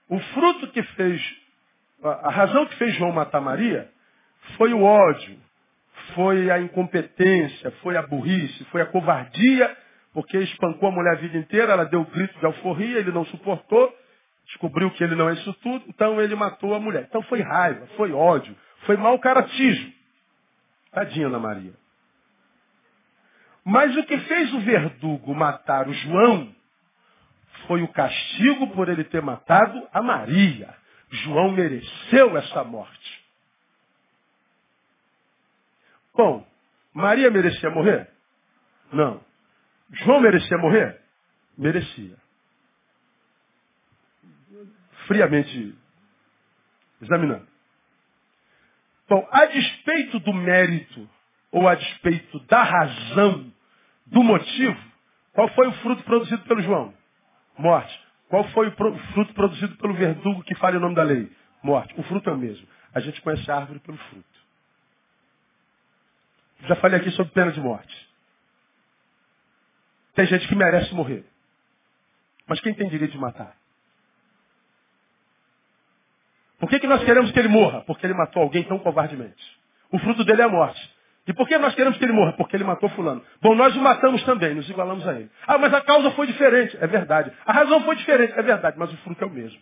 [0.07, 1.21] o fruto que fez,
[2.03, 3.91] a razão que fez João matar Maria
[4.57, 5.39] foi o ódio,
[6.15, 9.75] foi a incompetência, foi a burrice, foi a covardia,
[10.13, 13.25] porque espancou a mulher a vida inteira, ela deu o grito de alforria, ele não
[13.25, 13.93] suportou,
[14.45, 17.05] descobriu que ele não é isso tudo, então ele matou a mulher.
[17.09, 19.91] Então foi raiva, foi ódio, foi mau caratismo.
[20.91, 21.73] Tadinha Ana Maria.
[23.65, 26.53] Mas o que fez o verdugo matar o João
[27.65, 30.69] foi o castigo por ele ter matado a Maria.
[31.09, 33.02] João mereceu essa morte.
[36.15, 36.45] Bom,
[36.93, 38.09] Maria merecia morrer?
[38.91, 39.21] Não.
[39.91, 41.01] João merecia morrer?
[41.57, 42.23] Merecia
[45.07, 45.75] friamente
[47.01, 47.47] examinando.
[49.09, 51.09] Bom, a despeito do mérito,
[51.51, 53.51] ou a despeito da razão,
[54.05, 54.79] do motivo,
[55.33, 56.93] qual foi o fruto produzido pelo João?
[57.57, 58.01] Morte.
[58.29, 61.31] Qual foi o fruto produzido pelo verdugo que fala em nome da lei?
[61.61, 61.93] Morte.
[61.99, 62.67] O fruto é o mesmo.
[62.93, 64.42] A gente conhece a árvore pelo fruto.
[66.67, 68.09] Já falei aqui sobre pena de morte.
[70.15, 71.25] Tem gente que merece morrer.
[72.47, 73.55] Mas quem tem direito de matar?
[76.59, 77.81] Por que, que nós queremos que ele morra?
[77.81, 79.59] Porque ele matou alguém tão covardemente.
[79.91, 80.93] O fruto dele é a morte.
[81.27, 82.33] E por que nós queremos que ele morra?
[82.33, 83.23] Porque ele matou fulano.
[83.41, 85.29] Bom, nós o matamos também, nos igualamos a ele.
[85.47, 86.77] Ah, mas a causa foi diferente.
[86.81, 87.31] É verdade.
[87.45, 88.33] A razão foi diferente.
[88.37, 89.59] É verdade, mas o fruto é o mesmo.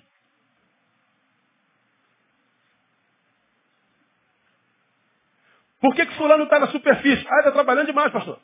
[5.82, 7.28] Por que, que fulano está na superfície?
[7.28, 8.40] Ah, está trabalhando demais, pastor.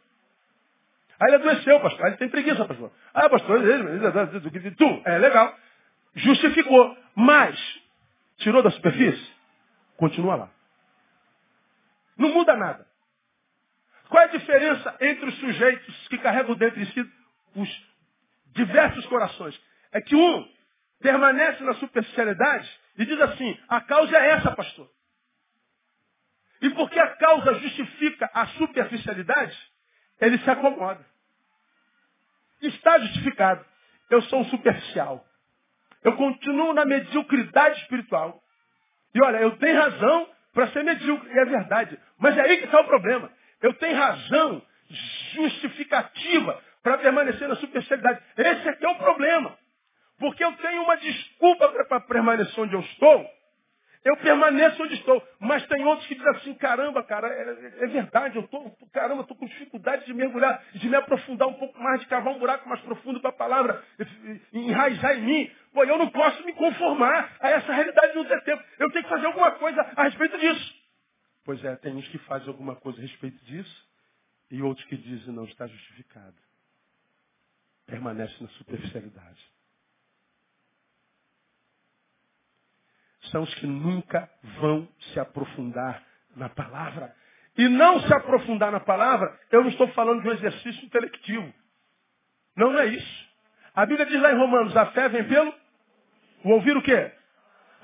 [1.20, 2.06] Ah, ele adoeceu, pastor.
[2.06, 2.92] Ah, ele tem preguiça, pastor.
[3.14, 5.56] Ah, pastor, ele, tu, é legal.
[6.16, 6.98] Justificou.
[7.16, 7.58] Mas
[8.38, 9.36] Tirou da superfície?
[9.98, 10.52] Continua lá.
[12.18, 12.88] Não muda nada.
[14.10, 17.12] Qual é a diferença entre os sujeitos que carregam dentro de si
[17.56, 17.88] os
[18.54, 19.60] diversos corações?
[19.92, 20.50] É que um
[21.00, 24.90] permanece na superficialidade e diz assim, a causa é essa, pastor.
[26.62, 29.58] E porque a causa justifica a superficialidade,
[30.20, 31.06] ele se acomoda.
[32.62, 33.64] Está justificado.
[34.10, 35.24] Eu sou um superficial.
[36.04, 38.42] Eu continuo na mediocridade espiritual.
[39.14, 42.00] E olha, eu tenho razão para ser medíocre, é verdade.
[42.18, 43.32] Mas é aí que está o problema.
[43.62, 44.62] Eu tenho razão
[45.34, 48.24] justificativa para permanecer na superficialidade.
[48.38, 49.58] Esse aqui é o problema.
[50.18, 53.37] Porque eu tenho uma desculpa para permanecer onde eu estou.
[54.08, 55.22] Eu permaneço onde estou.
[55.40, 59.36] Mas tem outros que dizem assim, caramba, cara, é, é verdade, eu estou, caramba, estou
[59.36, 62.80] com dificuldade de mergulhar, de me aprofundar um pouco mais, de cavar um buraco mais
[62.82, 63.84] profundo para a palavra,
[64.54, 65.52] enraizar em mim.
[65.74, 68.64] Pô, eu não posso me conformar a essa realidade no tempo.
[68.80, 70.76] Eu tenho que fazer alguma coisa a respeito disso.
[71.44, 73.88] Pois é, tem uns que fazem alguma coisa a respeito disso
[74.50, 76.36] e outros que dizem não está justificado.
[77.86, 79.57] Permanece na superficialidade.
[83.32, 86.04] São os que nunca vão se aprofundar
[86.36, 87.14] na palavra.
[87.58, 91.52] E não se aprofundar na palavra, eu não estou falando de um exercício intelectivo.
[92.56, 93.28] Não, não é isso.
[93.74, 95.54] A Bíblia diz lá em Romanos, a fé vem pelo
[96.44, 97.12] o ouvir o quê?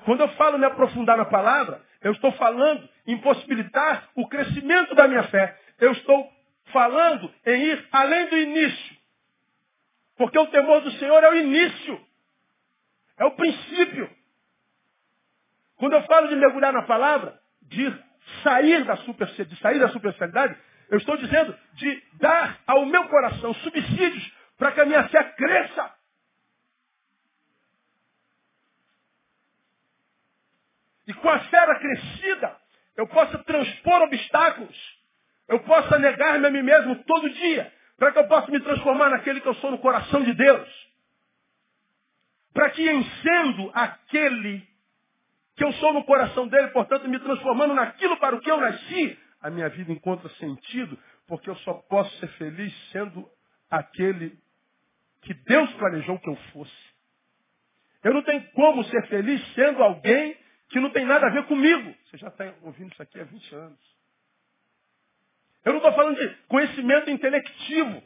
[0.04, 5.08] Quando eu falo me aprofundar na palavra, eu estou falando em possibilitar o crescimento da
[5.08, 5.58] minha fé.
[5.80, 6.32] Eu estou
[6.72, 8.96] falando em ir além do início.
[10.16, 12.00] Porque o temor do Senhor é o início.
[13.18, 14.10] É o princípio.
[15.76, 17.92] Quando eu falo de mergulhar na palavra, de
[18.42, 20.56] sair da, super, de sair da superficialidade,
[20.90, 25.94] eu estou dizendo de dar ao meu coração subsídios para que a minha fé cresça.
[31.06, 32.56] E com a fé crescida,
[32.96, 35.04] eu possa transpor obstáculos.
[35.48, 39.40] Eu possa negar-me a mim mesmo todo dia, para que eu possa me transformar naquele
[39.40, 40.84] que eu sou no coração de Deus.
[42.54, 44.66] Para que, em sendo aquele
[45.56, 49.18] que eu sou no coração dele, portanto, me transformando naquilo para o que eu nasci,
[49.40, 53.28] a minha vida encontra sentido, porque eu só posso ser feliz sendo
[53.70, 54.36] aquele
[55.22, 56.94] que Deus planejou que eu fosse.
[58.02, 60.36] Eu não tenho como ser feliz sendo alguém
[60.68, 61.94] que não tem nada a ver comigo.
[62.04, 63.94] Você já está ouvindo isso aqui há 20 anos.
[65.64, 68.02] Eu não estou falando de conhecimento intelectivo.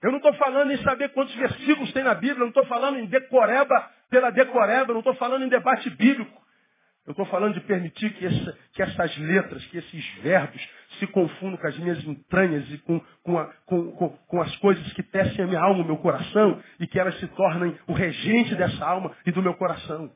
[0.00, 2.36] Eu não estou falando em saber quantos versículos tem na Bíblia.
[2.36, 4.90] Eu não estou falando em decoreba pela decoreba.
[4.90, 6.41] Eu não estou falando em debate bíblico.
[7.04, 10.68] Eu estou falando de permitir que, essa, que, essas letras, que esses verbos
[11.00, 15.02] se confundam com as minhas entranhas e com, com, a, com, com, as coisas que
[15.02, 18.86] tecem a minha alma, o meu coração, e que elas se tornem o regente dessa
[18.86, 20.12] alma e do meu coração.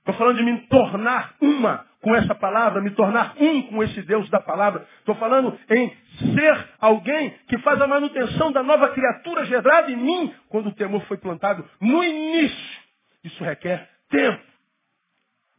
[0.00, 4.28] Estou falando de me tornar uma com essa palavra, me tornar um com esse Deus
[4.30, 4.86] da palavra.
[4.98, 5.96] Estou falando em
[6.34, 11.04] ser alguém que faz a manutenção da nova criatura gerada em mim quando o temor
[11.06, 12.80] foi plantado no início.
[13.24, 14.55] Isso requer tempo.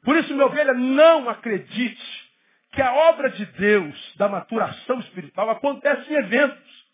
[0.08, 2.32] Por isso, meu ovelha, não acredite
[2.72, 6.88] que a obra de Deus, da maturação espiritual, acontece em eventos.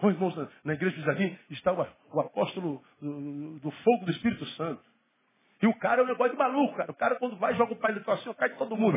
[0.00, 4.46] Oh, irmãos, na, igreja de Jardim está o, o apóstolo do, do, fogo do Espírito
[4.50, 4.80] Santo.
[5.60, 6.90] E o cara é um negócio de maluco, cara.
[6.90, 8.96] O cara quando vai, joga o pai de assim, cai todo mundo.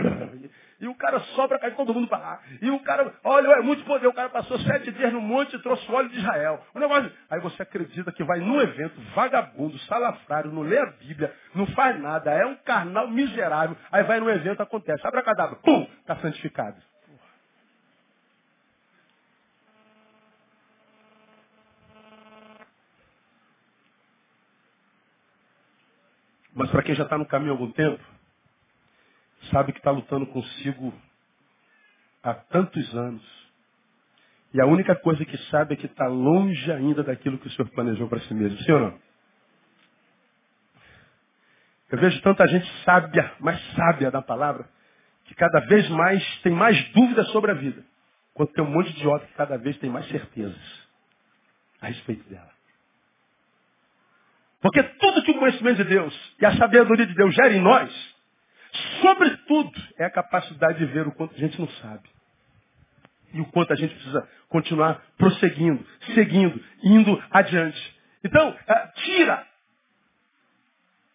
[0.79, 2.39] E o cara sobra, cai todo mundo para lá.
[2.61, 4.07] E o cara, olha, é muito poder.
[4.07, 6.63] O cara passou sete dias no monte e trouxe óleo de Israel.
[6.75, 7.11] O negócio.
[7.29, 11.99] Aí você acredita que vai num evento, vagabundo, salafrário, não lê a Bíblia, não faz
[11.99, 13.75] nada, é um carnal miserável.
[13.91, 15.05] Aí vai num evento, acontece.
[15.05, 16.90] Abre a cadáver, pum, está santificado.
[26.53, 28.03] Mas para quem já está no caminho há algum tempo,
[29.51, 30.93] sabe que está lutando consigo
[32.23, 33.41] há tantos anos.
[34.53, 37.69] E a única coisa que sabe é que está longe ainda daquilo que o Senhor
[37.69, 38.57] planejou para si mesmo.
[38.59, 38.99] Sim ou não?
[41.89, 44.67] Eu vejo tanta gente sábia, mais sábia da palavra,
[45.25, 47.83] que cada vez mais tem mais dúvidas sobre a vida.
[48.33, 50.87] Quanto tem um monte de idiota que cada vez tem mais certezas
[51.81, 52.49] a respeito dela.
[54.61, 57.91] Porque tudo que o conhecimento de Deus e a sabedoria de Deus gera em nós,
[59.01, 62.07] sobretudo, é a capacidade de ver o quanto a gente não sabe.
[63.33, 67.95] E o quanto a gente precisa continuar prosseguindo, seguindo, indo adiante.
[68.23, 69.47] Então, eh, tira,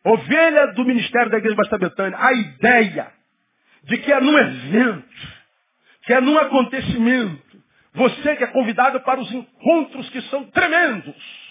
[0.05, 3.13] ovelha do ministério da Igreja Basta Betânia, a ideia
[3.85, 5.09] de que é num evento,
[6.03, 11.46] que é num acontecimento, você que é convidado para os encontros que são tremendos,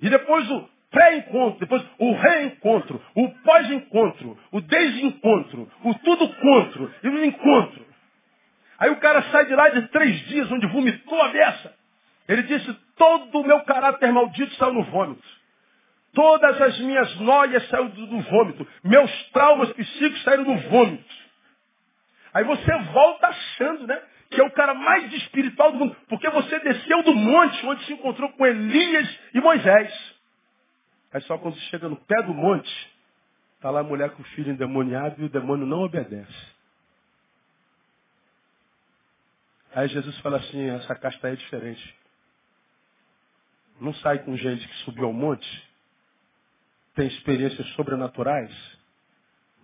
[0.00, 7.08] e depois o pré-encontro, depois o reencontro, o pós-encontro, o desencontro, o tudo contro e
[7.08, 7.86] o encontro.
[8.78, 11.74] Aí o cara sai de lá de três dias onde vomitou a beça.
[12.28, 15.38] Ele disse, todo o meu caráter maldito saiu no vômito.
[16.14, 18.66] Todas as minhas noias saíram do, do vômito.
[18.84, 21.14] Meus traumas psíquicos saíram do vômito.
[22.32, 24.00] Aí você volta achando, né?
[24.30, 27.92] Que é o cara mais espiritual do mundo, porque você desceu do monte onde se
[27.92, 30.16] encontrou com Elias e Moisés.
[31.12, 32.70] Aí só quando você chega no pé do monte,
[33.56, 36.58] está lá a mulher com o filho endemoniado e o demônio não obedece.
[39.74, 41.96] Aí Jesus fala assim, essa casta é diferente.
[43.80, 45.68] Não sai com gente que subiu ao monte,
[46.94, 48.78] tem experiências sobrenaturais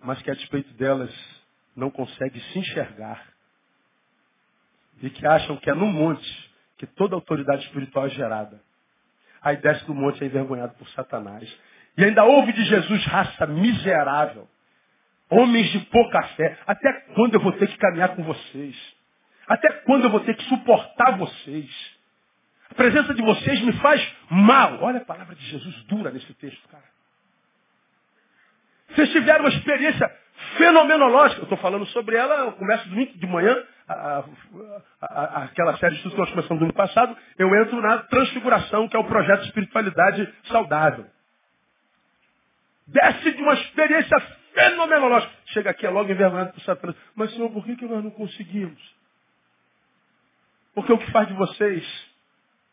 [0.05, 1.11] mas que a despeito delas
[1.75, 3.27] não consegue se enxergar.
[5.01, 6.45] E que acham que é no monte
[6.77, 8.61] que toda autoridade espiritual é gerada.
[9.41, 11.49] Aí desce do monte é envergonhado por Satanás.
[11.97, 14.47] E ainda ouve de Jesus raça miserável.
[15.29, 16.57] Homens de pouca fé.
[16.67, 18.75] Até quando eu vou ter que caminhar com vocês?
[19.47, 21.95] Até quando eu vou ter que suportar vocês?
[22.69, 24.81] A presença de vocês me faz mal.
[24.83, 26.83] Olha a palavra de Jesus dura nesse texto, cara.
[28.89, 30.11] Vocês tiveram uma experiência
[30.57, 31.41] fenomenológica.
[31.41, 34.25] Eu estou falando sobre ela, eu começo domingo de manhã, a, a,
[35.01, 38.87] a, aquela série de estudos que nós começamos no ano passado, eu entro na transfiguração,
[38.87, 41.05] que é o projeto de espiritualidade saudável.
[42.87, 44.19] Desce de uma experiência
[44.53, 45.33] fenomenológica.
[45.47, 46.97] Chega aqui, é logo envergonhado por Satanás.
[47.15, 48.79] Mas, Senhor, por que, que nós não conseguimos?
[50.73, 52.15] Porque o que faz de vocês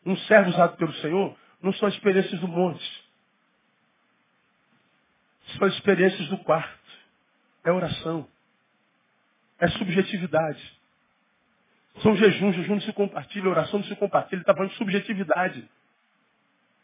[0.05, 3.03] um servo usado pelo Senhor não são experiências do monte.
[5.57, 6.82] São experiências do quarto.
[7.63, 8.27] É oração.
[9.59, 10.61] É subjetividade.
[12.01, 14.37] São jejuns, jejum não se compartilha, oração não se compartilha.
[14.37, 15.59] Ele está falando de subjetividade.
[15.59, 15.69] Ele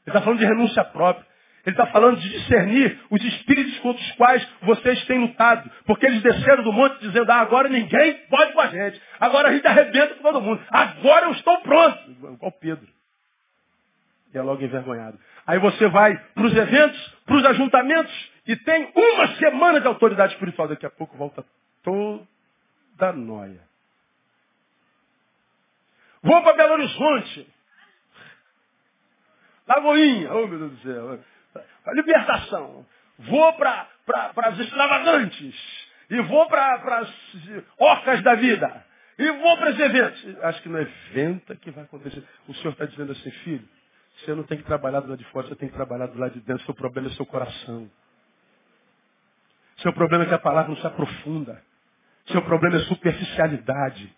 [0.07, 1.27] está falando de renúncia própria.
[1.65, 5.69] Ele está falando de discernir os espíritos contra os quais vocês têm lutado.
[5.85, 9.01] Porque eles desceram do monte dizendo, ah, agora ninguém pode com a gente.
[9.19, 10.61] Agora a gente arrebenta com todo mundo.
[10.69, 12.11] Agora eu estou pronto.
[12.11, 12.87] Igual Pedro.
[14.33, 15.19] E é logo envergonhado.
[15.45, 20.33] Aí você vai para os eventos, para os ajuntamentos, e tem uma semana de autoridade
[20.33, 20.67] espiritual.
[20.67, 21.45] Daqui a pouco volta
[21.83, 23.61] toda noia.
[26.23, 27.47] Vou para Belo Horizonte.
[29.67, 31.19] Lagoinha, oh meu Deus do céu.
[31.85, 32.87] A libertação.
[33.19, 33.87] Vou para
[34.35, 35.55] as extravagantes.
[36.09, 37.13] E vou para as
[37.77, 38.83] orcas da vida.
[39.19, 40.43] E vou para os eventos.
[40.43, 42.23] Acho que evento é que vai acontecer.
[42.47, 43.69] O Senhor está dizendo assim, filho,
[44.17, 46.33] você não tem que trabalhar do lado de fora, você tem que trabalhar do lado
[46.33, 46.65] de dentro.
[46.65, 47.87] Seu problema é seu coração.
[49.81, 51.61] Seu problema é que a palavra não se aprofunda.
[52.27, 54.13] Seu problema é superficialidade.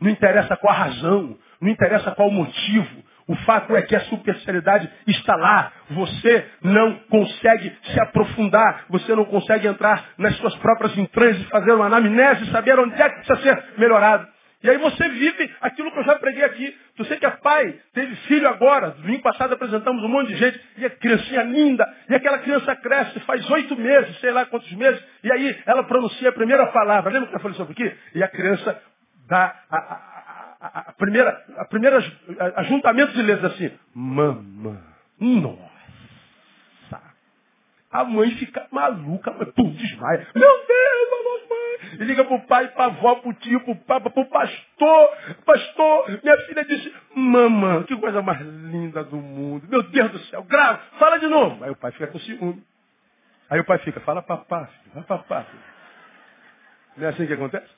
[0.00, 3.02] Não interessa qual a razão, não interessa qual o motivo.
[3.26, 5.72] O fato é que a superficialidade está lá.
[5.90, 8.86] Você não consegue se aprofundar.
[8.88, 13.00] Você não consegue entrar nas suas próprias entranhas e fazer uma anamnese e saber onde
[13.00, 14.26] é que precisa ser melhorado.
[14.60, 16.76] E aí você vive aquilo que eu já preguei aqui.
[16.96, 18.90] Você que é pai, teve filho agora.
[18.90, 20.60] Domingo passado apresentamos um monte de gente.
[20.78, 21.86] E a criancinha linda.
[22.08, 25.00] E aquela criança cresce, faz oito meses, sei lá quantos meses.
[25.22, 27.12] E aí ela pronuncia a primeira palavra.
[27.12, 27.96] Lembra que eu falei sobre aqui?
[28.16, 28.82] E a criança
[29.28, 32.02] dá a, a, a, a primeira, a primeira
[32.56, 33.70] ajuntamento de letras assim.
[33.94, 34.82] Mamã.
[35.20, 35.68] Nossa.
[37.92, 40.26] A mãe fica maluca, mas pum, desmaia.
[40.34, 41.17] Meu Deus.
[42.00, 45.16] E liga pro pai, pra avó, pro tio, pro papa, pro pastor.
[45.44, 49.66] Pastor, minha filha disse, mamã, que coisa mais linda do mundo.
[49.68, 51.64] Meu Deus do céu, grava, fala de novo.
[51.64, 52.62] Aí o pai fica com ciúme.
[53.50, 55.44] Aí o pai fica, fala papá, filho, vai papá.
[55.44, 55.62] Filho.
[56.96, 57.68] Não é assim que acontece?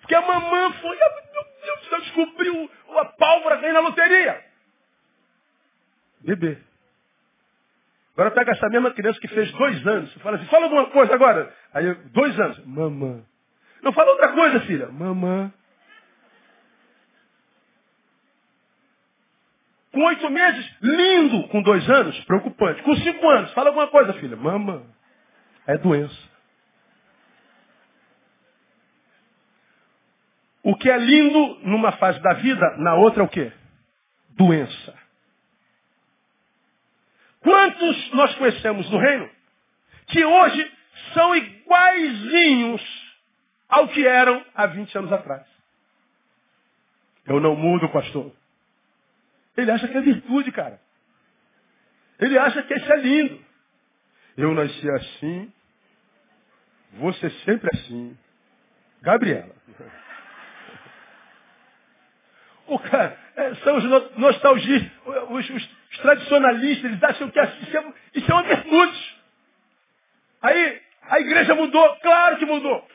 [0.00, 4.44] Porque a mamã foi, meu Deus do céu, descobriu a pálvora ganha na loteria.
[6.20, 6.58] Bebê.
[8.14, 10.12] Agora pega essa mesma criança que fez dois anos.
[10.14, 11.54] Fala assim, fala alguma coisa agora.
[11.72, 12.66] Aí, dois anos.
[12.66, 13.22] Mamã.
[13.82, 14.88] Não fala outra coisa, filha.
[14.88, 15.52] Mamã.
[19.92, 21.48] Com oito meses, lindo.
[21.48, 22.82] Com dois anos, preocupante.
[22.82, 24.36] Com cinco anos, fala alguma coisa, filha.
[24.36, 24.82] Mamã.
[25.66, 26.30] É doença.
[30.62, 33.50] O que é lindo numa fase da vida, na outra é o quê?
[34.30, 34.94] Doença.
[37.40, 39.30] Quantos nós conhecemos no reino
[40.08, 40.72] que hoje
[41.14, 42.82] são iguaizinhos
[43.70, 45.46] ao que eram há 20 anos atrás?
[47.26, 48.32] Eu não mudo, pastor.
[49.56, 50.80] Ele acha que é virtude, cara.
[52.18, 53.44] Ele acha que isso é lindo.
[54.36, 55.52] Eu nasci assim,
[57.20, 58.16] ser sempre assim.
[59.02, 59.54] Gabriela.
[62.66, 63.84] O cara, é, são os
[64.16, 64.92] nostalgistas,
[65.30, 69.20] os, os, os, tradicionalistas, eles acham que isso é, isso é uma virtude.
[70.42, 72.86] Aí a igreja mudou, claro que mudou.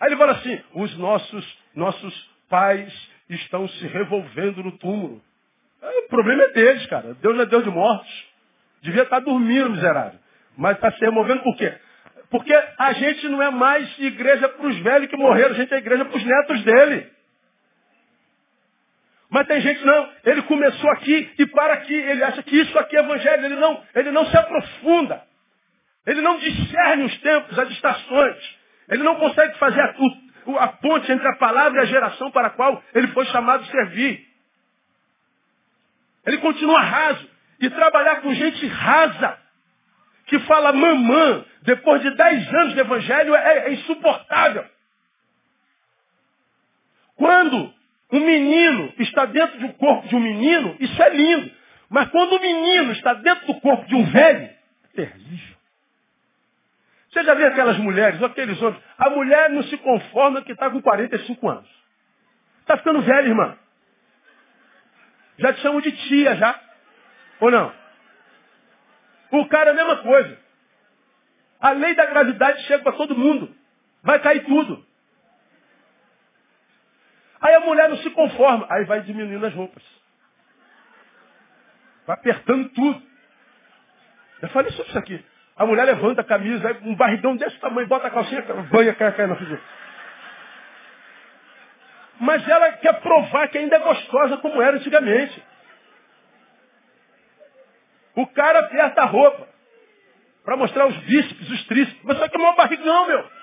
[0.00, 5.22] Aí ele fala assim, os nossos, nossos pais estão se revolvendo no túmulo.
[5.82, 7.14] É, o problema é deles, cara.
[7.14, 8.26] Deus é Deus de mortos.
[8.82, 10.18] Devia estar dormindo, miserável.
[10.56, 11.72] Mas está se removendo por quê?
[12.30, 15.78] Porque a gente não é mais igreja para os velhos que morreram, a gente é
[15.78, 17.10] igreja para os netos dele.
[19.28, 22.96] Mas tem gente não, ele começou aqui e para aqui, ele acha que isso aqui
[22.96, 25.22] é evangelho, ele não, ele não se aprofunda.
[26.06, 28.59] Ele não discerne os tempos, as estações.
[28.90, 29.94] Ele não consegue fazer a,
[30.64, 33.66] a ponte entre a palavra e a geração para a qual ele foi chamado a
[33.66, 34.26] servir.
[36.26, 37.30] Ele continua raso.
[37.60, 39.38] E trabalhar com gente rasa,
[40.24, 44.64] que fala mamã depois de dez anos de evangelho é, é insuportável.
[47.16, 47.74] Quando
[48.12, 51.50] um menino está dentro do corpo de um menino, isso é lindo.
[51.90, 54.56] Mas quando o menino está dentro do corpo de um velho, é
[54.94, 55.56] terrível.
[57.10, 58.82] Você já viu aquelas mulheres, aqueles homens?
[58.96, 61.68] A mulher não se conforma que está com 45 anos.
[62.60, 63.58] Está ficando velha, irmã.
[65.38, 66.60] Já te chamam de tia, já.
[67.40, 67.74] Ou não?
[69.32, 70.38] O cara é a mesma coisa.
[71.60, 73.54] A lei da gravidade chega para todo mundo.
[74.02, 74.86] Vai cair tudo.
[77.40, 78.66] Aí a mulher não se conforma.
[78.70, 79.82] Aí vai diminuindo as roupas.
[82.06, 83.02] Vai apertando tudo.
[84.42, 85.24] Eu falei sobre isso aqui.
[85.56, 89.26] A mulher levanta a camisa, um barrigão desse tamanho, bota a calcinha, banha, cai, cai
[89.26, 89.60] na frente.
[92.18, 95.42] Mas ela quer provar que ainda é gostosa como era antigamente.
[98.14, 99.48] O cara aperta a roupa
[100.44, 102.02] para mostrar os bíceps, os tríceps.
[102.02, 103.40] Mas só que é barrigão, meu.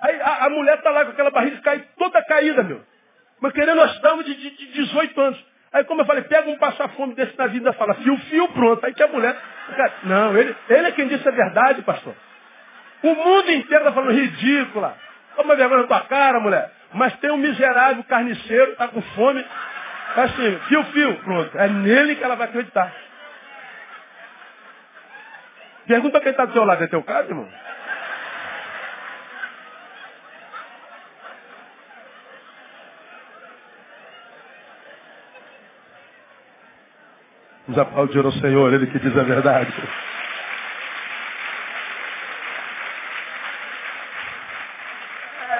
[0.00, 2.80] Aí a, mulher está lá com aquela barriga cai, toda caída, meu.
[3.40, 5.44] Mas querendo nós estamos de, de, de 18 anos.
[5.72, 8.84] Aí como eu falei, pega um passar-fome desse na vida e fala, fio, fio, pronto.
[8.84, 9.36] Aí que a mulher.
[10.04, 12.14] Não, ele, ele é quem disse a verdade, pastor.
[13.02, 14.96] O mundo inteiro está falando ridícula.
[15.34, 16.72] Toma vergonha na tua cara, mulher.
[16.94, 19.44] Mas tem um miserável carniceiro, está com fome.
[20.16, 21.58] Assim, fio, fio, pronto.
[21.58, 22.90] É nele que ela vai acreditar.
[25.86, 27.48] Pergunta quem está do seu lado, é teu caso, irmão?
[37.76, 39.70] Vamos aplaudir ao Senhor, Ele que diz a verdade.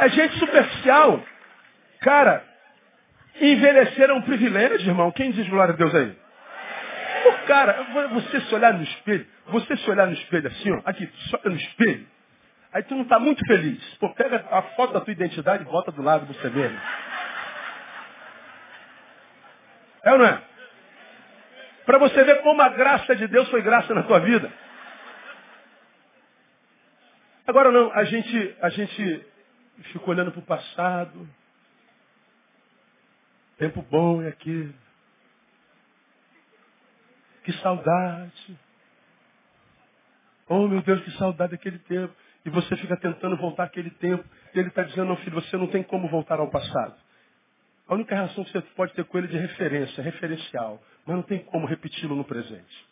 [0.01, 1.23] É gente superficial.
[2.01, 2.43] Cara,
[3.39, 5.11] envelhecer é um privilégio, irmão.
[5.13, 6.17] Quem diz glória a Deus aí?
[7.23, 11.11] Pô, cara, você se olhar no espelho, você se olhar no espelho assim, ó, aqui,
[11.29, 12.07] só no espelho,
[12.73, 13.83] aí tu não está muito feliz.
[13.97, 16.81] Pô, pega a foto da tua identidade e bota do lado do você mesmo.
[20.05, 20.46] É ou não é?
[21.87, 24.53] Para você ver como a graça de Deus foi graça na tua vida.
[27.47, 29.25] Agora não, a gente, a gente
[29.93, 31.29] fica olhando para o passado.
[33.57, 34.75] Tempo bom é aqui.
[37.45, 38.59] Que saudade.
[40.49, 42.13] Oh meu Deus, que saudade daquele tempo.
[42.45, 44.25] E você fica tentando voltar àquele tempo.
[44.53, 46.97] E ele está dizendo, não, filho, você não tem como voltar ao passado.
[47.89, 50.83] A única relação que você pode ter com ele é de referência, referencial.
[51.07, 52.87] Mas não tem como repeti-lo no presente.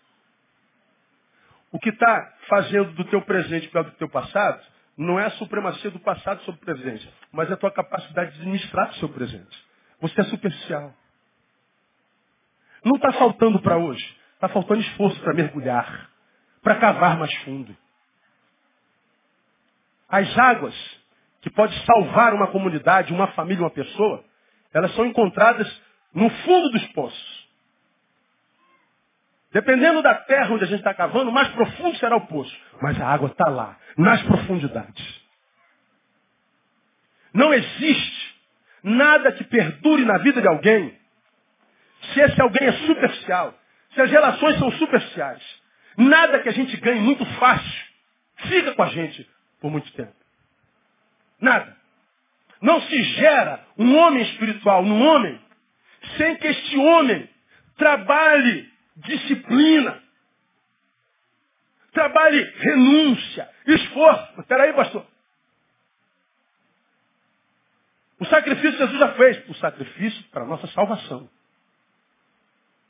[1.72, 4.64] O que está fazendo do teu presente pior do teu passado
[4.96, 8.38] não é a supremacia do passado sobre o presente, mas é a tua capacidade de
[8.38, 9.64] administrar o seu presente.
[10.00, 10.94] Você é superficial.
[12.84, 14.16] Não está faltando para hoje.
[14.34, 16.10] Está faltando esforço para mergulhar,
[16.62, 17.74] para cavar mais fundo.
[20.08, 20.74] As águas
[21.40, 24.24] que podem salvar uma comunidade, uma família, uma pessoa,
[24.74, 27.48] elas são encontradas no fundo dos poços.
[29.52, 32.54] Dependendo da terra onde a gente está cavando, mais profundo será o poço.
[32.82, 35.22] Mas a água está lá, nas profundidades.
[37.32, 38.34] Não existe
[38.82, 40.98] nada que perdure na vida de alguém
[42.12, 43.54] se esse alguém é superficial,
[43.94, 45.42] se as relações são superficiais.
[45.96, 47.84] Nada que a gente ganhe muito fácil
[48.48, 49.28] fica com a gente
[49.60, 50.12] por muito tempo.
[51.40, 51.76] Nada.
[52.64, 55.38] Não se gera um homem espiritual num homem
[56.16, 57.28] sem que este homem
[57.76, 60.02] trabalhe disciplina.
[61.92, 64.40] Trabalhe renúncia, esforço.
[64.40, 65.06] Espera aí, pastor.
[68.18, 69.46] O sacrifício Jesus já fez.
[69.50, 71.28] O sacrifício para a nossa salvação.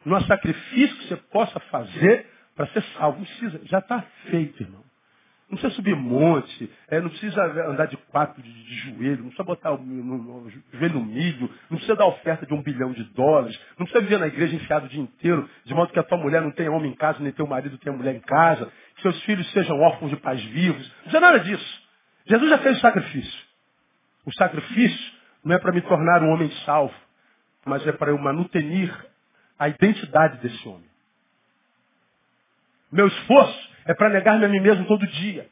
[0.05, 3.27] Não há sacrifício que você possa fazer para ser salvo.
[3.27, 3.61] Precisa.
[3.65, 4.85] Já está feito, irmão.
[5.49, 9.45] Não precisa subir monte, é, não precisa andar de quatro de, de joelho, não precisa
[9.45, 13.05] botar o, no, no, joelho no milho, não precisa dar oferta de um bilhão de
[13.13, 16.17] dólares, não precisa viver na igreja enfiado o dia inteiro, de modo que a tua
[16.17, 19.23] mulher não tenha homem em casa, nem teu marido tenha mulher em casa, que seus
[19.25, 20.87] filhos sejam órfãos de pais vivos.
[20.87, 21.83] Não precisa nada disso.
[22.27, 23.45] Jesus já fez o sacrifício.
[24.25, 25.13] O sacrifício
[25.45, 26.95] não é para me tornar um homem salvo,
[27.67, 28.91] mas é para eu manutenir
[29.59, 30.89] a identidade desse homem.
[32.91, 35.49] Meu esforço é para negar-me a mim mesmo todo dia.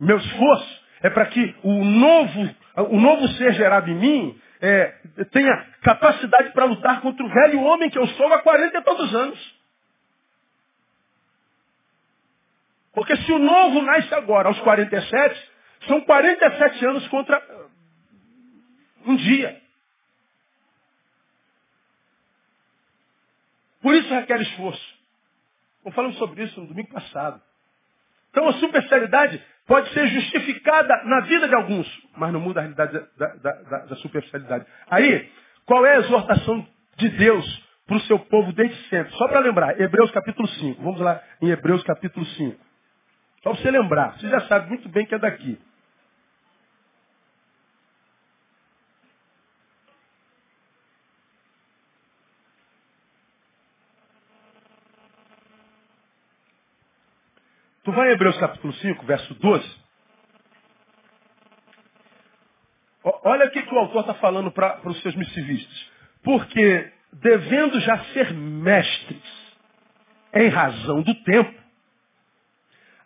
[0.00, 2.54] Meu esforço é para que o novo,
[2.90, 4.94] o novo ser gerado em mim é,
[5.30, 9.14] tenha capacidade para lutar contra o velho homem que eu sou há 40 e tantos
[9.14, 9.58] anos.
[12.92, 15.50] Porque se o novo nasce agora, aos 47,
[15.86, 17.40] são 47 anos contra
[19.06, 19.60] Um dia.
[23.80, 24.98] Por isso requer esforço.
[25.84, 27.40] Nós falamos sobre isso no domingo passado.
[28.30, 32.92] Então a superficialidade pode ser justificada na vida de alguns, mas não muda a realidade
[32.92, 34.64] da, da, da, da superficialidade.
[34.90, 35.30] Aí,
[35.66, 36.66] qual é a exortação
[36.96, 39.12] de Deus para o seu povo desde sempre?
[39.14, 40.82] Só para lembrar, Hebreus capítulo 5.
[40.82, 42.56] Vamos lá em Hebreus capítulo 5.
[43.42, 45.58] Só para você lembrar, você já sabe muito bem que é daqui.
[57.88, 59.76] Tu vai em Hebreus capítulo 5, verso 12.
[63.02, 65.90] Olha o que, que o autor está falando para os seus missivistas.
[66.22, 69.56] Porque, devendo já ser mestres,
[70.34, 71.58] em razão do tempo,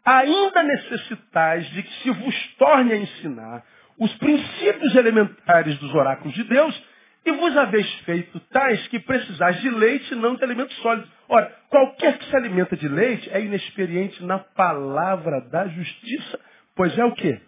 [0.04, 3.64] ainda necessitais de que se vos torne a ensinar
[3.96, 6.84] os princípios elementares dos oráculos de Deus,
[7.24, 11.08] e vos haveis feito tais que precisais de leite, não de alimento sólido.
[11.28, 16.40] Ora, qualquer que se alimenta de leite é inexperiente na palavra da justiça,
[16.74, 17.40] pois é o quê?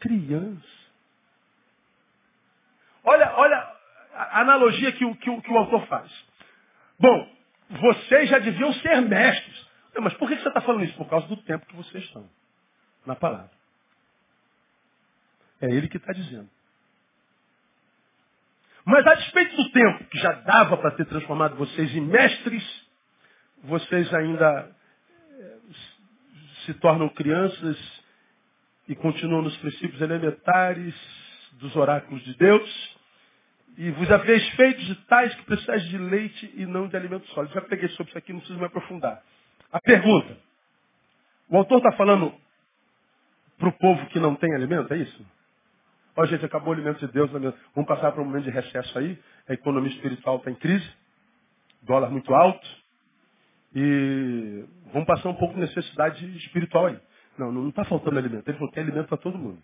[0.00, 0.76] Criança.
[3.02, 3.76] Olha, olha
[4.12, 6.10] a analogia que o, que, o, que o autor faz.
[6.98, 7.28] Bom,
[7.70, 9.66] vocês já deviam ser mestres.
[9.98, 10.96] Mas por que você está falando isso?
[10.96, 12.28] Por causa do tempo que vocês estão
[13.06, 13.50] na palavra.
[15.60, 16.50] É ele que está dizendo.
[18.86, 22.62] Mas a despeito do tempo que já dava para ter transformado vocês em mestres,
[23.64, 24.70] vocês ainda
[25.40, 25.56] eh,
[26.64, 27.76] se tornam crianças
[28.86, 30.94] e continuam nos princípios elementares
[31.54, 32.96] dos oráculos de Deus.
[33.76, 37.54] E vos haveis feito de tais que precisais de leite e não de alimento sólido.
[37.54, 39.20] Já peguei sobre isso aqui, não preciso me aprofundar.
[39.72, 40.38] A pergunta.
[41.48, 42.32] O autor está falando
[43.58, 45.26] para o povo que não tem alimento, é isso?
[46.16, 47.30] Ó, gente, acabou o alimento de Deus.
[47.32, 49.22] Né, vamos passar para um momento de recesso aí.
[49.48, 50.90] A economia espiritual está em crise.
[51.82, 52.66] Dólar muito alto.
[53.74, 56.98] E vamos passar um pouco de necessidade espiritual aí.
[57.38, 58.48] Não, não está faltando alimento.
[58.48, 59.62] Ele falou que alimento para todo mundo.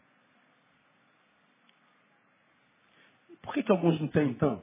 [3.41, 4.63] Por que, que alguns não têm, então?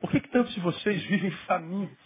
[0.00, 1.98] Por que, que tantos de vocês vivem famintos?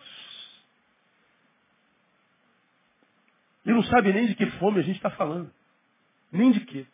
[3.65, 5.53] E não sabem nem de que fome a gente está falando.
[6.33, 6.87] Nem de quê.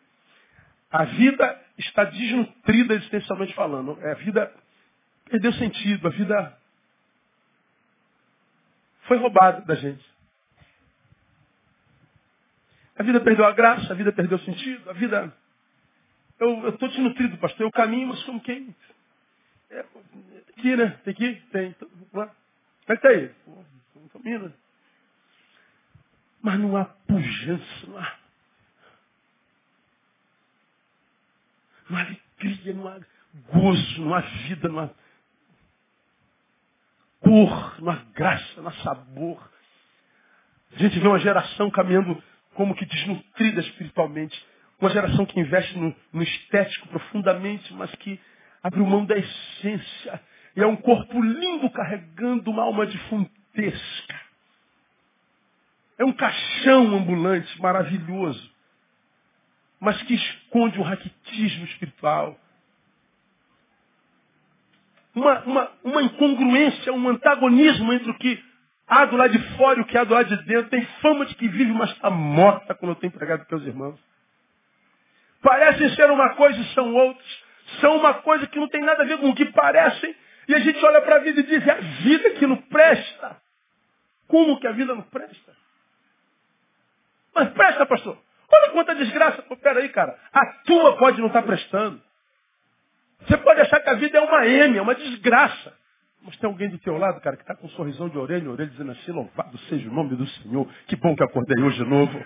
[0.91, 3.99] A vida está desnutrida existencialmente falando.
[4.03, 4.53] É, a vida
[5.27, 6.59] perdeu sentido, a vida
[9.03, 10.05] foi roubada da gente.
[12.99, 15.33] A vida perdeu a graça, a vida perdeu o sentido, a vida.
[16.39, 17.63] Eu estou desnutrido, pastor.
[17.67, 18.75] Eu caminho, mas como quem?
[19.71, 19.85] É,
[20.51, 20.99] aqui, né?
[21.05, 21.43] Tem aqui?
[21.53, 21.69] Tem.
[21.69, 22.29] Então, Como é
[22.87, 23.31] que está aí?
[24.13, 24.53] Caminho,
[26.43, 28.20] Mas não há pujança, não há
[31.91, 33.01] não há alegria, não há
[33.53, 34.91] gozo, não há vida, não há
[37.21, 39.51] cor, não há graça, não há sabor.
[40.75, 42.23] A gente vê uma geração caminhando
[42.55, 44.41] como que desnutrida espiritualmente.
[44.81, 48.19] Uma geração que investe no, no estético profundamente, mas que
[48.63, 50.21] abre mão da essência.
[50.57, 54.21] E é um corpo lindo carregando uma alma defuntesca.
[55.99, 58.50] É um caixão ambulante maravilhoso
[59.81, 62.39] mas que esconde um raquitismo espiritual.
[65.15, 68.45] Uma, uma, uma incongruência, um antagonismo entre o que
[68.87, 70.71] há do lado de fora e o que há do lado de dentro.
[70.71, 73.99] Tem fama de que vive, mas está morta, como eu tenho pregado para os irmãos.
[75.41, 77.45] Parecem ser uma coisa e são outros.
[77.81, 80.15] São uma coisa que não tem nada a ver com o que parecem.
[80.47, 83.41] E a gente olha para a vida e diz, é a vida que não presta.
[84.29, 85.57] Como que a vida não presta?
[87.35, 88.19] Mas presta, pastor.
[88.53, 89.43] Olha quanta desgraça.
[89.63, 90.19] Peraí, cara.
[90.33, 92.01] A tua pode não estar tá prestando.
[93.27, 95.75] Você pode achar que a vida é uma M, é uma desgraça.
[96.23, 98.49] Mas tem alguém do teu lado, cara, que está com um sorrisão de orelha em
[98.49, 100.69] orelha, dizendo assim, louvado seja o nome do Senhor.
[100.87, 102.23] Que bom que acordei hoje de novo.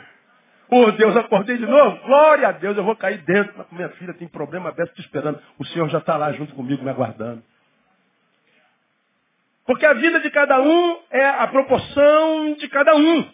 [0.68, 1.96] Oh Deus, acordei de novo.
[2.04, 3.54] Glória a Deus, eu vou cair dentro.
[3.56, 5.40] Mas minha filha tem problema aberto te esperando.
[5.58, 7.42] O Senhor já está lá junto comigo, me aguardando.
[9.66, 13.30] Porque a vida de cada um é a proporção de cada um.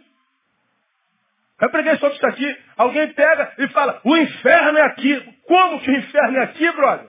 [1.61, 2.59] Eu preguei sobre isso aqui.
[2.77, 5.39] Alguém pega e fala, o inferno é aqui.
[5.47, 7.07] Como que o inferno é aqui, brother?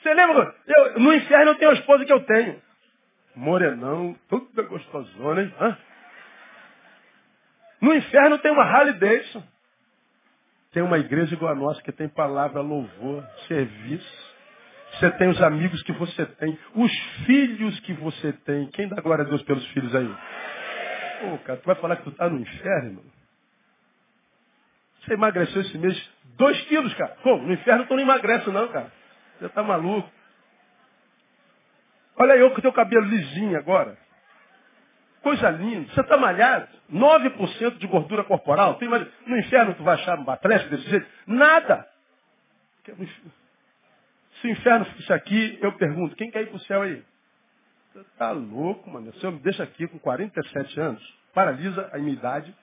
[0.00, 0.54] Você lembra?
[0.66, 2.62] Eu, no inferno eu tenho a esposa que eu tenho.
[3.34, 5.54] Morenão, tudo gostosona, hein?
[5.60, 5.76] Hã?
[7.80, 9.42] No inferno tem uma Harley Davidson.
[10.72, 14.28] Tem uma igreja igual a nossa que tem palavra, louvor, serviço.
[14.92, 16.92] Você tem os amigos que você tem, os
[17.26, 18.68] filhos que você tem.
[18.70, 20.16] Quem dá glória a Deus pelos filhos aí?
[21.20, 23.04] Pô, cara, tu vai falar que tu está no inferno?
[25.00, 27.16] Você emagreceu esse mês dois quilos, cara.
[27.22, 27.46] Como?
[27.46, 28.92] No inferno tu não emagrece não, cara.
[29.38, 30.10] Você tá maluco.
[32.16, 33.96] Olha eu com teu cabelo lisinho agora.
[35.22, 35.92] Coisa linda.
[35.92, 36.68] Você está malhado.
[36.92, 38.74] 9% de gordura corporal.
[38.74, 41.06] Tu imagina, no inferno tu vai achar um atleta desse jeito?
[41.26, 41.86] Nada.
[42.84, 47.04] Se o inferno fosse aqui, eu pergunto, quem quer ir para o céu aí?
[48.00, 49.10] Está louco, mano.
[49.10, 52.54] O senhor me deixa aqui com 47 anos, paralisa a minha idade,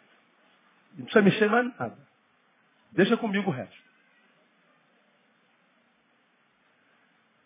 [0.95, 1.97] não precisa mexer mais nada.
[2.91, 3.75] Deixa comigo o resto.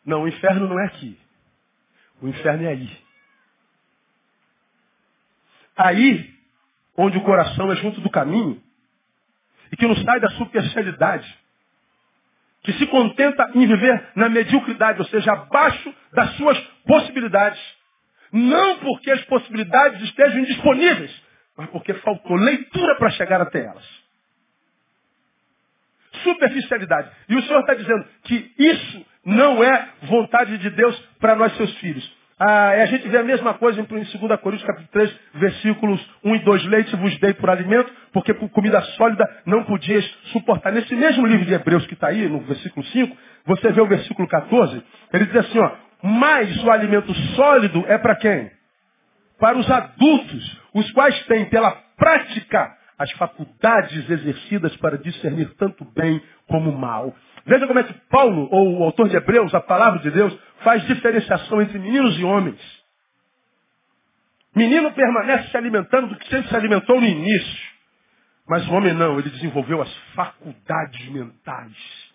[0.05, 1.19] Não, o inferno não é aqui.
[2.21, 3.05] O inferno é aí.
[5.75, 6.33] Aí,
[6.97, 8.61] onde o coração é junto do caminho,
[9.71, 11.39] e que não sai da superficialidade,
[12.63, 17.78] que se contenta em viver na mediocridade, ou seja, abaixo das suas possibilidades.
[18.31, 21.11] Não porque as possibilidades estejam indisponíveis,
[21.57, 23.85] mas porque faltou leitura para chegar até elas.
[26.23, 27.09] Superficialidade.
[27.27, 31.73] E o Senhor está dizendo que isso não é vontade de Deus para nós, seus
[31.79, 32.19] filhos.
[32.41, 36.39] Ah, a gente vê a mesma coisa em 2 Coríntios capítulo 3, versículos 1 e
[36.39, 36.65] 2.
[36.67, 40.71] Leite vos dei por alimento, porque por comida sólida não podias suportar.
[40.71, 44.25] Nesse mesmo livro de Hebreus que está aí, no versículo 5, você vê o versículo
[44.25, 45.71] 14, ele diz assim, ó,
[46.01, 48.51] mas o alimento sólido é para quem?
[49.39, 56.21] Para os adultos, os quais têm pela prática as faculdades exercidas para discernir tanto bem
[56.47, 57.15] como mal.
[57.45, 60.85] Veja como é que Paulo, ou o autor de Hebreus, a palavra de Deus, faz
[60.85, 62.59] diferenciação entre meninos e homens.
[64.53, 67.69] Menino permanece se alimentando do que sempre se alimentou no início.
[68.47, 72.09] Mas o homem não, ele desenvolveu as faculdades mentais.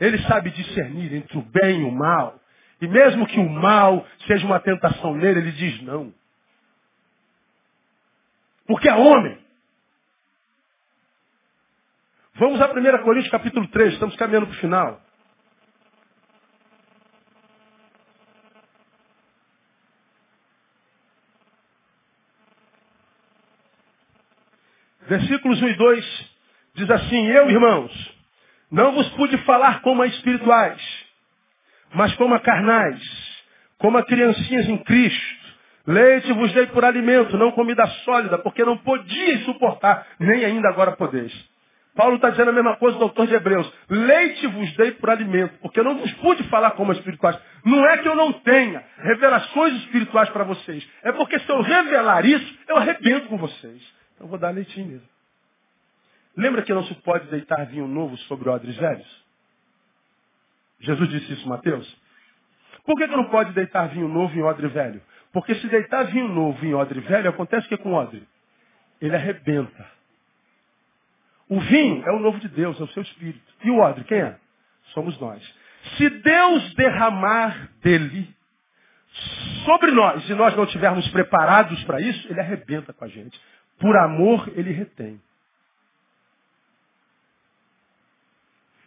[0.00, 2.40] Ele sabe discernir entre o bem e o mal.
[2.80, 6.12] E mesmo que o mal seja uma tentação nele, ele diz não.
[8.66, 9.38] Porque é homem.
[12.34, 15.00] Vamos a 1 Coríntios capítulo 3, estamos caminhando para o final.
[25.08, 26.36] Versículos 1 e 2
[26.74, 28.14] diz assim, eu, irmãos,
[28.70, 30.82] não vos pude falar como a espirituais,
[31.96, 33.02] mas como a carnais,
[33.78, 35.46] como a criancinhas em Cristo.
[35.86, 40.92] Leite vos dei por alimento, não comida sólida, porque não podias suportar, nem ainda agora
[40.92, 41.32] podeis.
[41.94, 43.72] Paulo está dizendo a mesma coisa do autor de Hebreus.
[43.88, 47.38] Leite vos dei por alimento, porque não vos pude falar como espirituais.
[47.64, 50.86] Não é que eu não tenha revelações espirituais para vocês.
[51.02, 53.82] É porque se eu revelar isso, eu arrebento com vocês.
[54.14, 55.08] Então vou dar leitinho mesmo.
[56.36, 59.25] Lembra que não se pode deitar vinho novo sobre odres velhos?
[60.80, 61.86] Jesus disse isso, Mateus.
[62.84, 65.02] Por que, que não pode deitar vinho novo em odre velho?
[65.32, 68.26] Porque se deitar vinho novo em odre velho, acontece o que com o odre?
[69.00, 69.86] Ele arrebenta.
[71.48, 73.54] O vinho é o novo de Deus, é o seu espírito.
[73.62, 74.38] E o odre, quem é?
[74.94, 75.42] Somos nós.
[75.96, 78.34] Se Deus derramar dele
[79.64, 83.40] sobre nós e nós não estivermos preparados para isso, ele arrebenta com a gente.
[83.78, 85.20] Por amor, ele retém.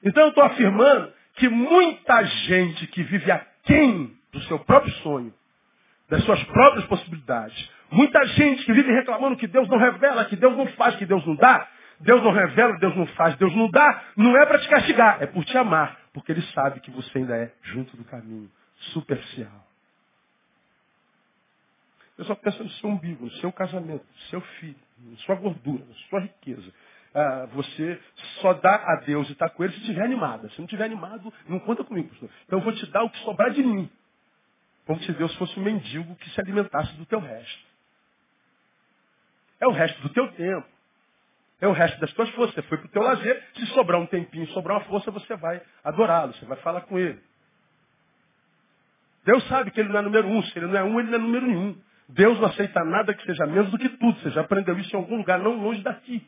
[0.03, 5.33] Então eu estou afirmando que muita gente que vive aquém do seu próprio sonho,
[6.09, 10.55] das suas próprias possibilidades, muita gente que vive reclamando que Deus não revela, que Deus
[10.55, 11.67] não faz, que Deus não dá,
[11.99, 15.27] Deus não revela, Deus não faz, Deus não dá, não é para te castigar, é
[15.27, 18.51] por te amar, porque Ele sabe que você ainda é junto do caminho,
[18.93, 19.65] superficial.
[22.17, 25.85] Eu só penso no seu umbigo, no seu casamento, no seu filho, na sua gordura,
[25.85, 26.69] na sua riqueza.
[27.13, 27.99] Ah, você
[28.41, 30.49] só dá a Deus e está com Ele se estiver animada.
[30.49, 32.29] Se não estiver animado, não conta comigo, pastor.
[32.45, 33.89] Então eu vou te dar o que sobrar de mim.
[34.85, 37.69] Como se Deus fosse um mendigo que se alimentasse do teu resto.
[39.59, 40.67] É o resto do teu tempo.
[41.61, 42.55] É o resto das tuas forças.
[42.55, 43.43] Você foi para o teu lazer.
[43.55, 46.33] Se sobrar um tempinho, sobrar uma força, você vai adorá-lo.
[46.33, 47.19] Você vai falar com ele.
[49.25, 50.41] Deus sabe que ele não é número um.
[50.43, 51.81] Se ele não é um, ele não é número nenhum.
[52.07, 54.19] Deus não aceita nada que seja menos do que tudo.
[54.19, 56.27] Você já aprendeu isso em algum lugar, não longe daqui.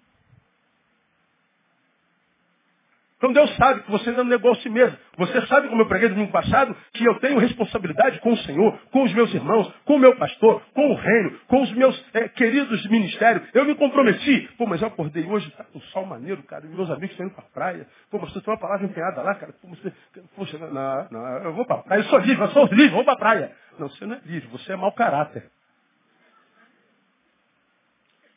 [3.22, 4.97] Então Deus sabe que você ainda negou a si mesmo.
[5.15, 9.03] Você sabe, como eu preguei domingo passado, que eu tenho responsabilidade com o Senhor, com
[9.03, 12.82] os meus irmãos, com o meu pastor, com o reino, com os meus é, queridos
[12.82, 13.47] de ministério.
[13.53, 14.49] Eu me comprometi.
[14.57, 17.36] Pô, mas eu acordei hoje, está com sol maneiro, cara, e meus amigos estão indo
[17.36, 17.88] para a praia.
[18.09, 19.53] Pô, mas você tem uma palavra empenhada lá, cara.
[19.61, 19.93] Pô, você...
[20.36, 21.99] Poxa, não, não, eu vou para a praia.
[21.99, 23.51] Eu sou livre, eu sou livre, vou para a praia.
[23.78, 25.43] Não, você não é livre, você é mau caráter.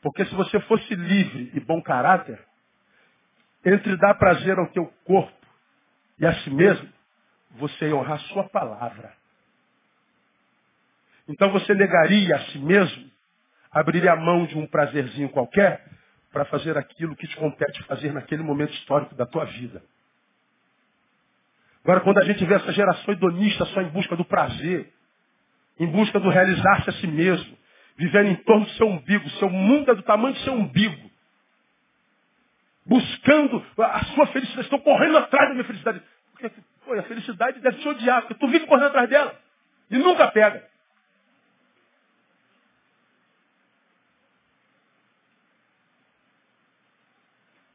[0.03, 2.39] Porque se você fosse livre e bom caráter,
[3.65, 5.33] entre dar prazer ao teu corpo
[6.19, 6.89] e a si mesmo,
[7.53, 9.13] você ia honrar sua palavra.
[11.29, 13.11] Então você negaria a si mesmo,
[13.71, 15.85] abriria a mão de um prazerzinho qualquer,
[16.35, 19.81] para fazer aquilo que te compete fazer naquele momento histórico da tua vida.
[21.85, 24.93] Agora, quando a gente vê essa geração hedonista só em busca do prazer,
[25.79, 27.57] em busca do realizar-se a si mesmo,
[27.97, 31.11] vivendo em torno do seu umbigo, seu mundo é do tamanho do seu umbigo,
[32.87, 36.03] buscando a sua felicidade, estão correndo atrás da minha felicidade.
[36.33, 36.51] Porque
[36.85, 39.39] pô, a felicidade deve te odiar, porque tu vive correndo atrás dela
[39.91, 40.69] e nunca pega.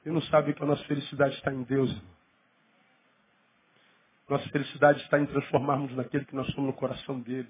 [0.06, 1.96] E não sabe que a nossa felicidade está em Deus.
[4.28, 7.50] Nossa felicidade está em transformarmos naquele que nós somos no coração dele.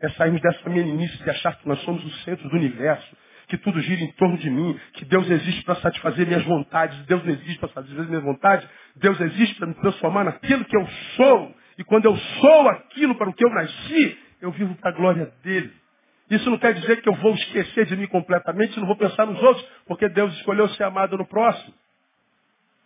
[0.00, 3.16] É sairmos dessa meninice de achar que nós somos o centro do universo,
[3.48, 7.24] que tudo gira em torno de mim, que Deus existe para satisfazer minhas vontades, Deus
[7.24, 10.86] não existe para satisfazer minhas vontades, Deus existe para me transformar naquilo que eu
[11.16, 11.54] sou.
[11.78, 15.32] E quando eu sou aquilo para o que eu nasci, eu vivo para a glória
[15.42, 15.72] dele.
[16.30, 19.42] Isso não quer dizer que eu vou esquecer de mim completamente, não vou pensar nos
[19.42, 21.74] outros, porque Deus escolheu ser amado no próximo.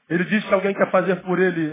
[0.08, 1.70] Ele diz que alguém quer fazer por ele,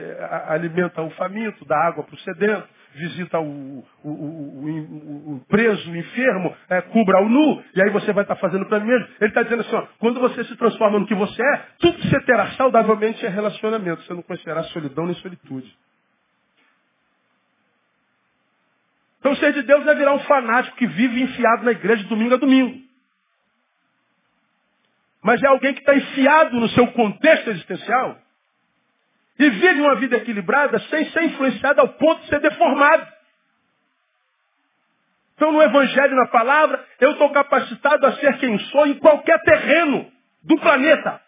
[0.48, 5.96] alimenta o faminto, dá água para o sedento, visita o, o, o, o preso, o
[5.96, 9.08] enfermo, é, cubra o nu, e aí você vai estar fazendo para mim mesmo.
[9.20, 12.08] Ele está dizendo assim, ó, quando você se transforma no que você é, tudo que
[12.08, 14.02] você terá saudavelmente é relacionamento.
[14.04, 15.76] Você não conhecerá solidão nem solitude.
[19.20, 22.36] Então ser de Deus é virar um fanático que vive enfiado na igreja de domingo
[22.36, 22.80] a domingo.
[25.24, 28.20] Mas é alguém que está enfiado no seu contexto existencial
[29.38, 33.16] e vive uma vida equilibrada sem ser influenciado ao ponto de ser deformado.
[35.36, 40.10] Então, no Evangelho, na palavra, eu estou capacitado a ser quem sou em qualquer terreno
[40.42, 41.22] do planeta.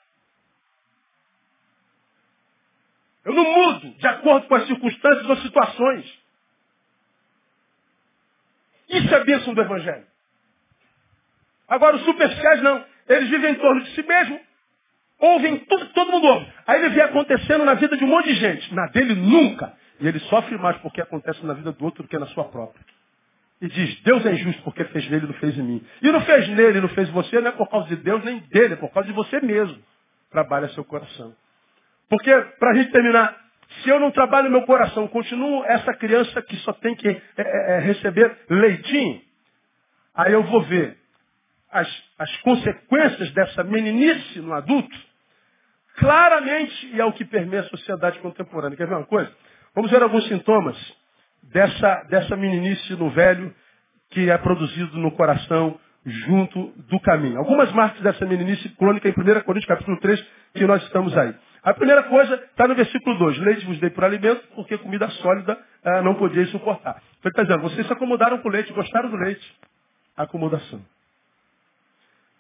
[3.26, 6.28] Eu não mudo de acordo com as circunstâncias ou situações.
[8.88, 10.08] Isso é bênção do Evangelho.
[11.68, 12.86] Agora, os superficiais não.
[13.10, 14.40] Eles vivem em torno de si mesmo,
[15.20, 16.48] Ouvem que todo mundo ouve.
[16.66, 18.74] Aí ele vê acontecendo na vida de um monte de gente.
[18.74, 19.74] Na dele nunca.
[20.00, 22.86] E ele sofre mais porque acontece na vida do outro do que na sua própria.
[23.60, 25.86] E diz, Deus é injusto porque fez nele e não fez em mim.
[26.02, 28.76] E não fez nele não fez você, não é por causa de Deus nem dele,
[28.76, 29.82] é por causa de você mesmo.
[30.30, 31.34] Trabalha seu coração.
[32.08, 33.36] Porque, para a gente terminar,
[33.82, 37.78] se eu não trabalho meu coração, continuo essa criança que só tem que é, é,
[37.78, 39.22] é receber leitinho,
[40.14, 40.98] aí eu vou ver
[41.72, 45.07] as, as consequências dessa meninice no adulto,
[45.98, 48.78] claramente e é o que permeia a sociedade contemporânea.
[48.78, 49.32] Quer ver uma coisa?
[49.76, 50.78] Vamos ver alguns sintomas
[51.44, 53.54] dessa, dessa meninice no velho
[54.12, 57.38] que é produzido no coração junto do caminho.
[57.38, 61.36] Algumas marcas dessa meninice crônica em 1 Coríntios capítulo 3, que nós estamos aí.
[61.64, 63.40] A primeira coisa está no versículo 2.
[63.40, 67.02] Leite vos dei por alimento, porque comida sólida ah, não podia suportar.
[67.24, 69.56] Ele está dizendo, vocês se acomodaram com o leite, gostaram do leite.
[70.16, 70.82] Acomodação.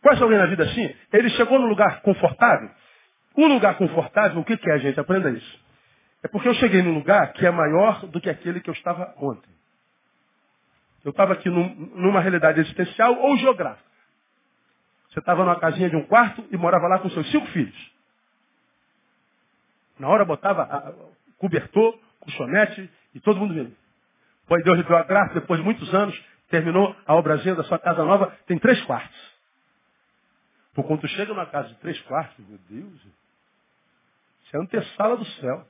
[0.02, 0.96] Conhece alguém na vida assim?
[1.12, 2.70] Ele chegou num lugar confortável.
[3.38, 5.00] Um lugar confortável, o que, que é, gente?
[5.00, 5.60] Aprenda isso.
[6.24, 9.14] É porque eu cheguei num lugar que é maior do que aquele que eu estava
[9.18, 9.50] ontem.
[11.06, 13.88] Eu estava aqui num, numa realidade existencial ou geográfica.
[15.10, 17.92] Você estava numa casinha de um quarto e morava lá com seus cinco filhos.
[20.00, 20.94] Na hora botava a,
[21.38, 23.76] cobertor, colchonete e todo mundo vindo.
[24.48, 26.20] Pois Deus lhe deu a graça, depois de muitos anos,
[26.50, 29.38] terminou a obrazinha da sua casa nova, tem três quartos.
[30.74, 33.02] Por quando tu chega numa casa de três quartos, meu Deus,
[34.48, 35.68] isso é a antessala do céu.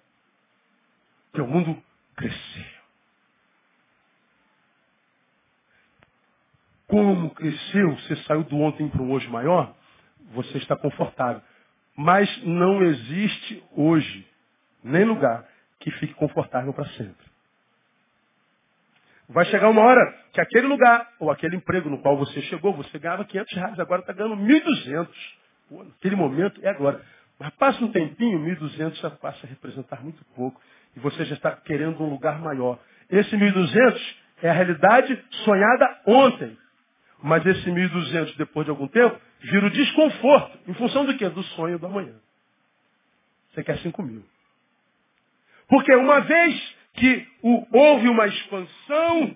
[1.33, 1.83] O mundo
[2.15, 2.77] cresceu.
[6.87, 9.75] Como cresceu, você saiu do ontem para o hoje maior,
[10.31, 11.41] você está confortável.
[11.95, 14.27] Mas não existe hoje
[14.83, 15.45] nem lugar
[15.79, 17.27] que fique confortável para sempre.
[19.27, 22.97] Vai chegar uma hora que aquele lugar, ou aquele emprego no qual você chegou, você
[22.97, 25.09] ganhava 500 reais, agora está ganhando 1.200.
[25.69, 27.03] naquele momento é agora.
[27.39, 30.59] Mas passa um tempinho, 1.200 já passa a representar muito pouco.
[30.95, 32.79] E você já está querendo um lugar maior.
[33.09, 36.57] Esse 1.200 é a realidade sonhada ontem.
[37.21, 40.57] Mas esse 1.200, depois de algum tempo, vira o desconforto.
[40.67, 41.29] Em função do quê?
[41.29, 42.15] Do sonho do amanhã.
[43.51, 44.23] Você quer 5 mil.
[45.67, 47.27] Porque uma vez que
[47.71, 49.35] houve uma expansão,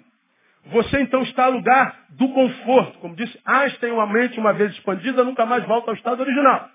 [0.66, 2.99] você então está no lugar do conforto.
[2.99, 6.70] Como disse Einstein, uma mente uma vez expandida nunca mais volta ao estado original.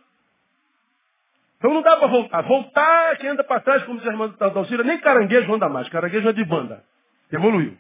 [1.59, 2.43] Então não dá para voltar.
[2.43, 5.69] Voltar é quem anda para trás, como diz a irmã da Dalcira, nem caranguejo anda
[5.69, 5.89] mais.
[5.89, 6.85] Caranguejo é de banda.
[7.33, 7.77] Evoluiu.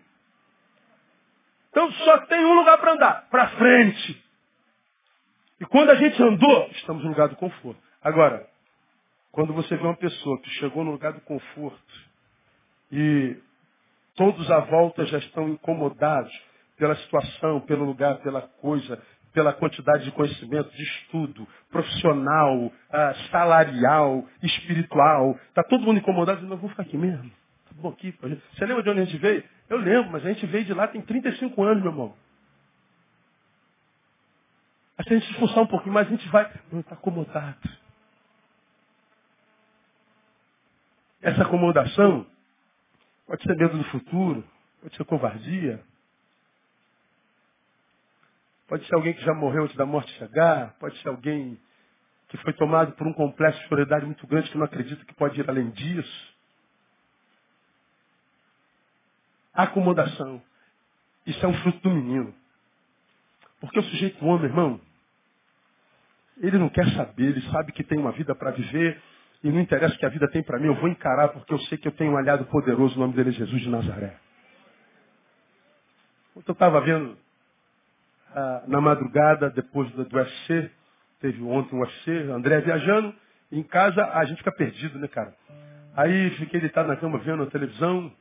[1.70, 4.24] Então só tem um lugar para andar, para frente.
[5.60, 7.80] E quando a gente andou, estamos no lugar do conforto.
[8.02, 8.46] Agora,
[9.30, 11.94] quando você vê uma pessoa que chegou no lugar do conforto,
[12.90, 13.36] e
[14.14, 16.32] todos à volta já estão incomodados
[16.76, 19.02] pela situação, pelo lugar, pela coisa,
[19.36, 25.38] pela quantidade de conhecimento, de estudo, profissional, ah, salarial, espiritual.
[25.50, 27.30] Está todo mundo incomodado, não, vou ficar aqui mesmo.
[27.66, 28.12] Tá bom aqui.
[28.12, 29.44] Você lembra de onde a gente veio?
[29.68, 32.14] Eu lembro, mas a gente veio de lá tem 35 anos, meu irmão.
[35.02, 36.50] Se a gente se esforçar um pouquinho mais, a gente vai.
[36.72, 37.68] Não está acomodado.
[41.20, 42.26] Essa acomodação
[43.26, 44.42] pode ser medo do futuro,
[44.80, 45.84] pode ser covardia,
[48.68, 51.58] pode ser alguém que já morreu antes da morte chegar, pode ser alguém
[52.28, 55.40] que foi tomado por um complexo de superioridade muito grande que não acredita que pode
[55.40, 56.34] ir além disso.
[59.54, 60.42] Acomodação.
[61.24, 62.34] Isso é um fruto do menino.
[63.60, 64.80] Porque o sujeito homem, irmão,
[66.38, 69.00] ele não quer saber, ele sabe que tem uma vida para viver
[69.42, 71.58] e não interessa o que a vida tem para mim, eu vou encarar porque eu
[71.60, 74.18] sei que eu tenho um aliado poderoso, o nome dele é Jesus de Nazaré.
[76.34, 77.16] Quando eu estava vendo
[78.36, 80.70] ah, na madrugada, depois do, do UFC,
[81.20, 83.14] teve ontem um UFC, André viajando,
[83.50, 85.34] em casa a gente fica perdido, né, cara?
[85.96, 88.12] Aí fiquei deitado na cama vendo a televisão,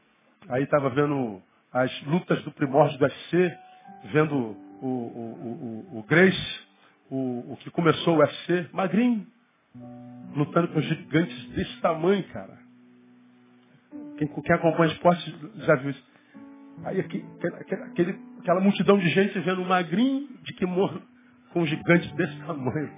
[0.47, 1.41] aí estava vendo
[1.73, 3.57] as lutas do primórdio do UFC,
[4.05, 4.35] vendo
[4.81, 6.59] o, o, o, o Grace,
[7.11, 9.27] o, o que começou o UFC, magrinho,
[10.33, 12.57] lutando com gigantes desse tamanho, cara.
[14.17, 16.03] Quem, quem acompanha esporte já viu isso.
[16.83, 20.99] Aí aquele, aquela multidão de gente vendo um magrinho de que morre
[21.51, 22.91] com gigantes desse tamanho.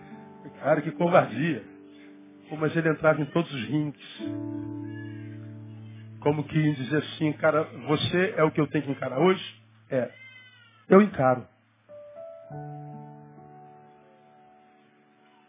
[0.59, 1.63] Cara, que covardia.
[2.49, 4.21] Pô, mas ele entrava em todos os rinques.
[6.21, 9.43] Como que dizer assim, cara, você é o que eu tenho que encarar hoje?
[9.89, 10.09] É.
[10.89, 11.47] Eu encaro.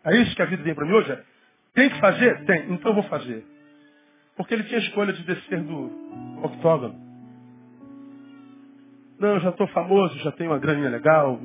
[0.04, 1.12] É isso que a vida tem para mim hoje?
[1.12, 1.22] É,
[1.74, 2.44] tem que fazer?
[2.44, 2.72] Tem.
[2.72, 3.44] Então eu vou fazer.
[4.36, 7.07] Porque ele tinha escolha de descer do octógono.
[9.18, 11.40] Não, eu já estou famoso, já tenho uma graninha legal.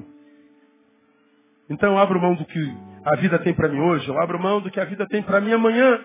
[1.70, 4.08] Então eu abro mão do que a vida tem para mim hoje.
[4.08, 6.00] Eu abro mão do que a vida tem para mim amanhã.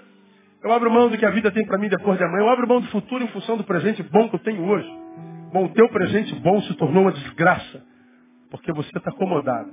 [0.62, 2.44] Eu abro mão do que a vida tem para mim depois de amanhã.
[2.44, 4.88] Eu abro mão do futuro em função do presente bom que eu tenho hoje.
[5.52, 7.82] Bom, o teu presente bom se tornou uma desgraça.
[8.50, 9.70] Porque você está acomodado.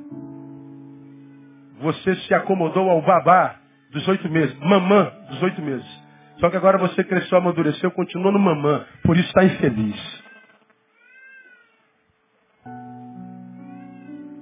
[1.79, 3.55] Você se acomodou ao babá
[3.91, 6.03] dos oito meses, mamã dos oito meses.
[6.39, 10.24] Só que agora você cresceu, amadureceu, continua no mamã, por isso está infeliz.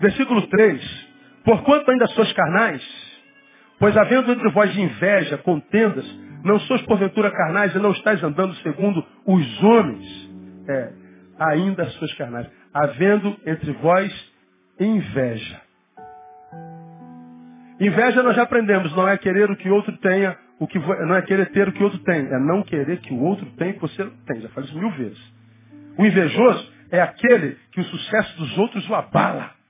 [0.04, 1.14] Versículo 3.
[1.46, 2.84] Porquanto ainda sois carnais,
[3.80, 6.06] pois havendo entre vós inveja, contendas,
[6.44, 10.30] não sois porventura carnais e não estáis andando segundo os homens.
[10.68, 10.92] É,
[11.40, 12.48] ainda sois carnais.
[12.74, 14.34] Havendo entre vós
[14.78, 15.62] inveja.
[17.80, 21.22] Inveja nós já aprendemos, não é querer o que outro tenha, o que não é
[21.22, 23.82] querer ter o que outro tem, é não querer que o outro tenha o que
[23.82, 24.42] você tem.
[24.42, 25.34] Já falei isso mil vezes.
[25.98, 29.63] O invejoso é aquele que o sucesso dos outros o abala.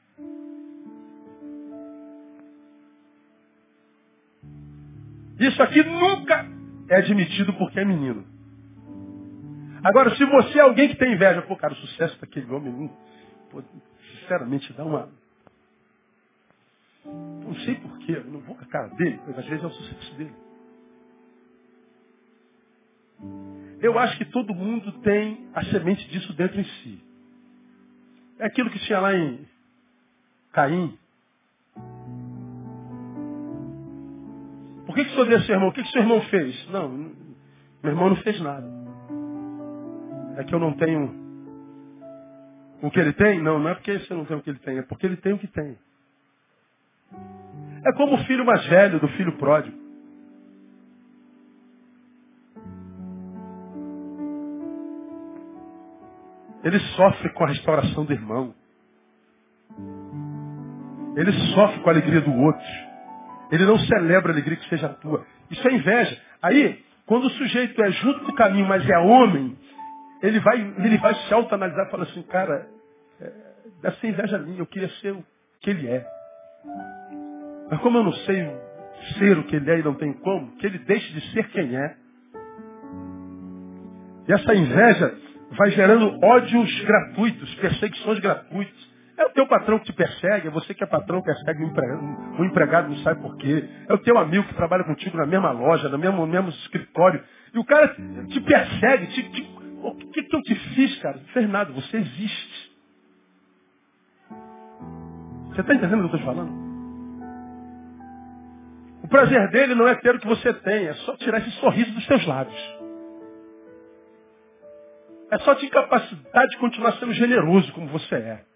[5.40, 6.46] Isso aqui nunca
[6.90, 8.26] é admitido porque é menino.
[9.84, 12.90] Agora, se você é alguém que tem inveja, pô, cara, o sucesso daquele homem,
[13.52, 13.62] pô,
[14.20, 15.10] sinceramente, dá uma,
[17.06, 20.16] não sei porquê, não vou com a cara dele, mas às vezes é o sucesso
[20.16, 20.34] dele.
[23.82, 27.04] Eu acho que todo mundo tem a semente disso dentro em si.
[28.40, 29.46] É aquilo que tinha lá em
[30.54, 30.98] Caim.
[34.86, 35.70] Por que, que o senhor deu seu irmão?
[35.70, 36.70] O que, que seu irmão fez?
[36.70, 38.68] Não, meu irmão não fez nada.
[40.38, 41.24] É que eu não tenho
[42.82, 43.42] o que ele tem?
[43.42, 45.34] Não, não é porque você não tem o que ele tem, é porque ele tem
[45.34, 45.78] o que tem.
[47.86, 49.78] É como o filho mais velho do filho pródigo.
[56.64, 58.56] Ele sofre com a restauração do irmão.
[61.16, 62.93] Ele sofre com a alegria do outro.
[63.54, 65.24] Ele não celebra a alegria que seja tua.
[65.52, 66.20] Isso é inveja.
[66.42, 69.56] Aí, quando o sujeito é junto do caminho, mas é homem,
[70.24, 72.68] ele vai, ele vai se autoanalisar e fala assim, cara,
[73.22, 73.32] é,
[73.84, 75.24] deve ser inveja minha, eu queria ser o
[75.62, 76.04] que ele é.
[77.70, 78.52] Mas como eu não sei
[79.20, 81.78] ser o que ele é e não tem como, que ele deixe de ser quem
[81.78, 81.96] é.
[84.28, 85.16] E essa inveja
[85.52, 88.93] vai gerando ódios gratuitos, perseguições gratuitas.
[89.16, 91.68] É o teu patrão que te persegue, é você que é patrão que persegue o
[91.68, 93.70] empregado, empregado não sabe por quê.
[93.88, 97.24] É o teu amigo que trabalha contigo na mesma loja, no mesmo, no mesmo escritório.
[97.54, 97.96] E o cara
[98.28, 101.18] te persegue, te, te, o que, que eu te fiz, cara?
[101.18, 102.74] Não fez nada, você existe.
[105.50, 106.64] Você está entendendo o que eu estou falando?
[109.04, 111.92] O prazer dele não é ter o que você tem, é só tirar esse sorriso
[111.92, 112.80] dos seus lábios.
[115.30, 118.53] É só te incapacitar de continuar sendo generoso como você é.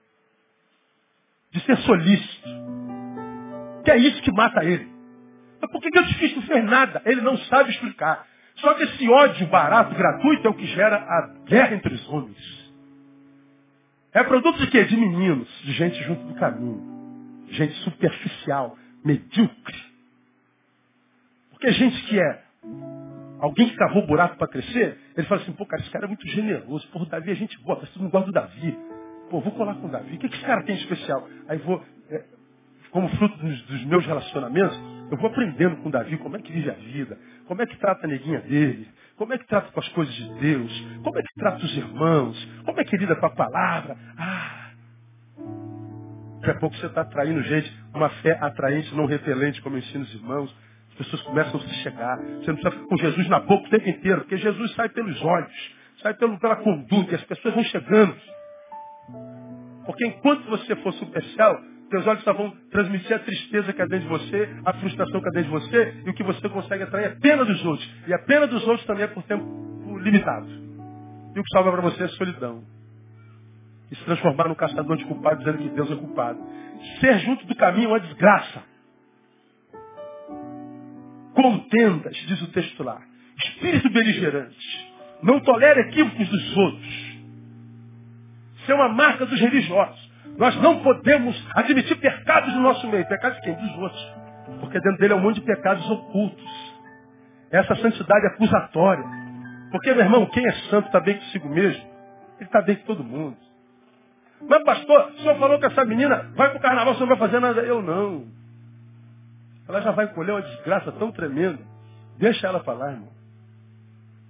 [1.51, 2.49] De ser solícito.
[3.83, 4.87] Que é isso que mata ele.
[5.61, 7.01] Mas por que, que o difícil não fez nada?
[7.05, 8.25] Ele não sabe explicar.
[8.57, 12.57] Só que esse ódio barato, gratuito, é o que gera a guerra entre os homens.
[14.13, 14.83] É produto de quê?
[14.83, 17.45] De meninos, de gente junto do caminho.
[17.49, 19.77] Gente superficial, medíocre.
[21.51, 22.43] Porque gente que é
[23.39, 26.27] alguém que cavou buraco para crescer, ele fala assim, pô, cara, esse cara é muito
[26.27, 26.87] generoso.
[26.89, 28.77] Pô, Davi é gente boa, mas tu não gosta do Davi.
[29.29, 30.15] Pô, vou colar com o Davi.
[30.15, 31.27] O que, que esse cara tem de especial?
[31.49, 32.23] Aí vou, é,
[32.91, 34.79] como fruto dos, dos, meus relacionamentos,
[35.11, 37.77] eu vou aprendendo com o Davi como é que vive a vida, como é que
[37.77, 41.21] trata a neguinha dele, como é que trata com as coisas de Deus, como é
[41.21, 43.97] que trata os irmãos, como é que lida com a palavra.
[44.17, 44.71] Ah,
[46.39, 50.13] daqui a pouco você está atraindo gente, uma fé atraente, não repelente, como ensina os
[50.13, 50.55] irmãos.
[50.91, 52.17] As pessoas começam a se chegar.
[52.17, 55.21] Você não precisa ficar com Jesus na boca o tempo inteiro, porque Jesus sai pelos
[55.21, 58.15] olhos, sai pelo, pela conduta, e as pessoas vão chegando.
[59.87, 61.57] Porque enquanto você for superficial,
[61.89, 65.29] teus olhos só vão transmitir a tristeza que há dentro de você, a frustração que
[65.29, 67.89] há dentro de você, e o que você consegue atrair é a pena dos outros.
[68.05, 70.45] E a pena dos outros também é por tempo limitado.
[71.33, 72.65] E o que salva para você é solidão.
[73.89, 76.39] E se transformar num caçador de culpado dizendo que Deus é culpado.
[76.99, 78.63] Ser junto do caminho é uma desgraça.
[81.33, 83.01] Contendas, diz o texto lá.
[83.37, 84.91] Espírito beligerante.
[85.23, 87.06] Não tolera equívocos dos outros.
[88.71, 90.07] É uma marca dos religiosos.
[90.37, 93.07] Nós não podemos admitir pecados no nosso meio.
[93.07, 93.55] Pecados de quem?
[93.55, 94.13] Dos outros.
[94.59, 96.75] Porque dentro dele é um monte de pecados ocultos.
[97.51, 99.03] Essa santidade é acusatória.
[99.71, 101.83] Porque, meu irmão, quem é santo está bem consigo mesmo.
[102.39, 103.37] Ele está bem com todo mundo.
[104.47, 107.17] Mas, pastor, o senhor falou que essa menina vai para o carnaval, você não vai
[107.17, 107.61] fazer nada.
[107.61, 108.27] Eu não.
[109.67, 111.59] Ela já vai colher uma desgraça tão tremenda.
[112.17, 113.16] Deixa ela falar, irmão.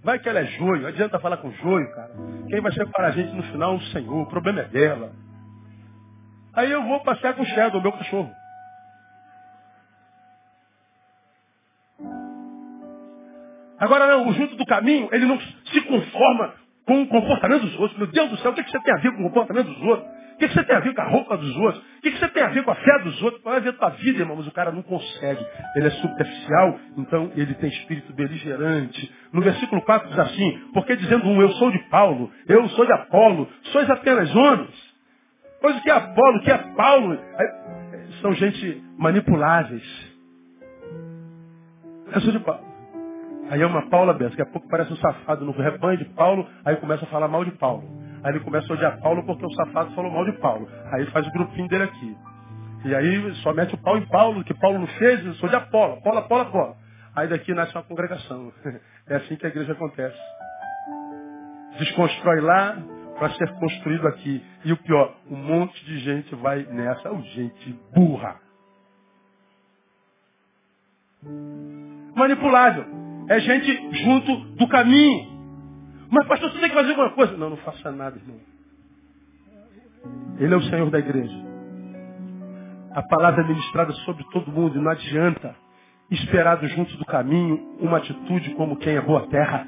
[0.04, 0.88] Vai que ela é joio.
[0.88, 2.12] Adianta falar com joio, cara.
[2.50, 4.22] Quem vai separar a gente no final é o Senhor.
[4.22, 5.12] O problema é dela.
[6.54, 8.32] Aí eu vou passear com o Shadow, meu cachorro.
[13.80, 17.98] Agora não, o junto do caminho, ele não se conforma com o comportamento dos outros.
[17.98, 19.82] Meu Deus do céu, o que, que você tem a ver com o comportamento dos
[19.84, 20.17] outros?
[20.38, 21.84] O que, que você tem a ver com a roupa dos outros?
[21.84, 23.42] O que, que você tem a ver com a fé dos outros?
[23.44, 25.44] Vai ver tua vida, irmão, mas o cara não consegue.
[25.76, 29.12] Ele é superficial, então ele tem espírito beligerante.
[29.34, 32.92] No versículo 4 diz assim, porque dizendo um, eu sou de Paulo, eu sou de
[32.92, 34.96] Apolo, sois apenas homens.
[35.60, 37.20] Pois o que é Apolo, o que é Paulo,
[38.22, 40.16] são gente manipuláveis.
[42.14, 42.62] Eu sou de Paulo.
[43.50, 46.48] Aí é uma Paula Bessa, daqui a pouco parece um safado no rebanho de Paulo,
[46.64, 48.06] aí começa a falar mal de Paulo.
[48.28, 50.68] Aí ele começa a odiar Paulo porque o safado falou mal de Paulo.
[50.92, 52.18] Aí faz o grupinho dele aqui.
[52.84, 55.56] E aí só mete o pau em Paulo, que Paulo não fez, eu sou de
[55.56, 56.76] Apolo, Apolo, Apolo, Apolo.
[57.16, 58.52] Aí daqui nasce uma congregação.
[59.10, 60.18] É assim que a igreja acontece.
[61.80, 62.76] Desconstrói lá,
[63.18, 64.44] para ser construído aqui.
[64.66, 67.10] E o pior, um monte de gente vai nessa.
[67.34, 68.36] Gente burra.
[72.14, 72.86] Manipulável.
[73.30, 75.37] É gente junto do caminho.
[76.10, 77.38] Mas pastor, você tem que fazer alguma coisa.
[77.38, 78.40] Não, não faça nada, irmão.
[80.40, 81.36] Ele é o Senhor da igreja.
[82.94, 85.56] A palavra é ministrada sobre todo mundo e não adianta
[86.10, 89.68] esperar junto do caminho uma atitude como quem é boa terra.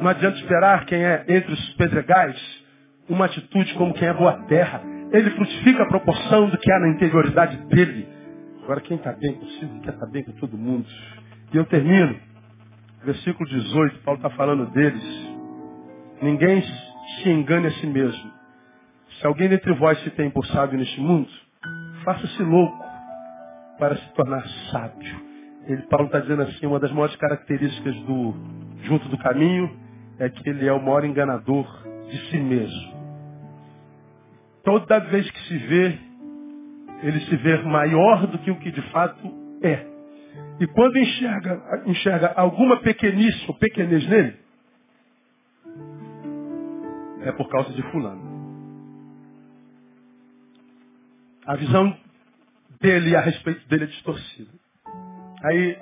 [0.00, 2.64] Não adianta esperar quem é entre os pedregais
[3.08, 4.82] uma atitude como quem é boa terra.
[5.12, 8.06] Ele frutifica a proporção do que há na interioridade dele.
[8.62, 10.86] Agora, quem está bem consigo quer estar tá bem com todo mundo.
[11.52, 12.20] E eu termino.
[13.04, 15.02] Versículo 18, Paulo está falando deles.
[16.20, 18.30] Ninguém se engane a si mesmo.
[19.18, 21.28] Se alguém dentre vós se tem por sábio neste mundo,
[22.04, 22.84] faça-se louco
[23.78, 25.28] para se tornar sábio.
[25.66, 28.34] Ele, Paulo está dizendo assim, uma das maiores características do
[28.82, 29.70] junto do caminho
[30.18, 31.66] é que ele é o maior enganador
[32.10, 32.98] de si mesmo.
[34.64, 35.98] Toda vez que se vê,
[37.02, 39.32] ele se vê maior do que o que de fato
[39.62, 39.86] é.
[40.60, 44.36] E quando enxerga, enxerga alguma pequenice ou pequenez nele,
[47.22, 48.28] é por causa de fulano.
[51.46, 51.96] A visão
[52.80, 54.50] dele a respeito dele é distorcida.
[55.44, 55.78] Aí,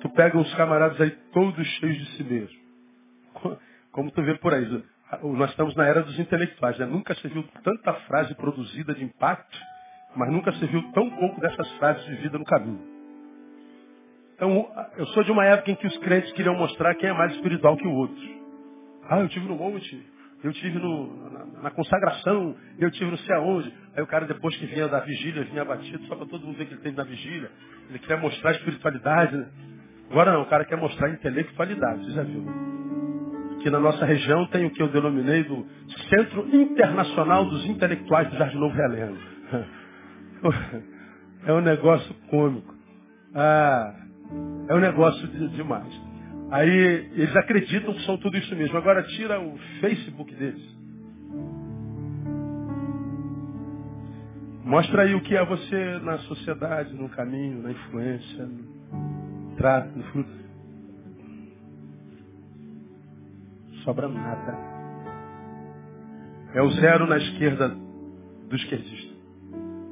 [0.00, 2.60] tu pega uns camaradas aí todos cheios de si mesmo.
[3.92, 4.66] Como tu vê por aí,
[5.22, 6.78] nós estamos na era dos intelectuais.
[6.78, 6.86] Né?
[6.86, 9.58] Nunca se viu tanta frase produzida de impacto,
[10.16, 12.99] mas nunca se viu tão pouco dessas frases de vida no caminho.
[14.40, 14.66] Então,
[14.96, 17.76] eu sou de uma época em que os crentes queriam mostrar quem é mais espiritual
[17.76, 18.16] que o outro.
[19.06, 20.02] Ah, eu tive no monte,
[20.42, 23.70] eu tive no, na, na, consagração, eu tive não sei aonde.
[23.94, 26.64] Aí o cara, depois que vinha da vigília, vinha abatido, só para todo mundo ver
[26.64, 27.50] que ele teve na vigília.
[27.90, 29.36] Ele quer mostrar espiritualidade.
[29.36, 29.46] Né?
[30.10, 32.42] Agora não, o cara quer mostrar intelectualidade, você já viu?
[33.62, 35.66] que na nossa região tem o que eu denominei do
[36.08, 39.18] Centro Internacional dos Intelectuais do Jardim Novo Heleno.
[41.42, 42.74] É um negócio cômico.
[43.34, 43.94] Ah,
[44.68, 45.92] é um negócio de, demais.
[46.50, 46.68] Aí
[47.14, 48.76] eles acreditam que são tudo isso mesmo.
[48.76, 50.62] Agora tira o Facebook deles.
[54.64, 60.04] Mostra aí o que é você na sociedade, no caminho, na influência, no trato, no
[60.04, 60.30] fruto.
[63.84, 64.56] Sobra nada.
[66.54, 69.14] É o zero na esquerda do esquerdista.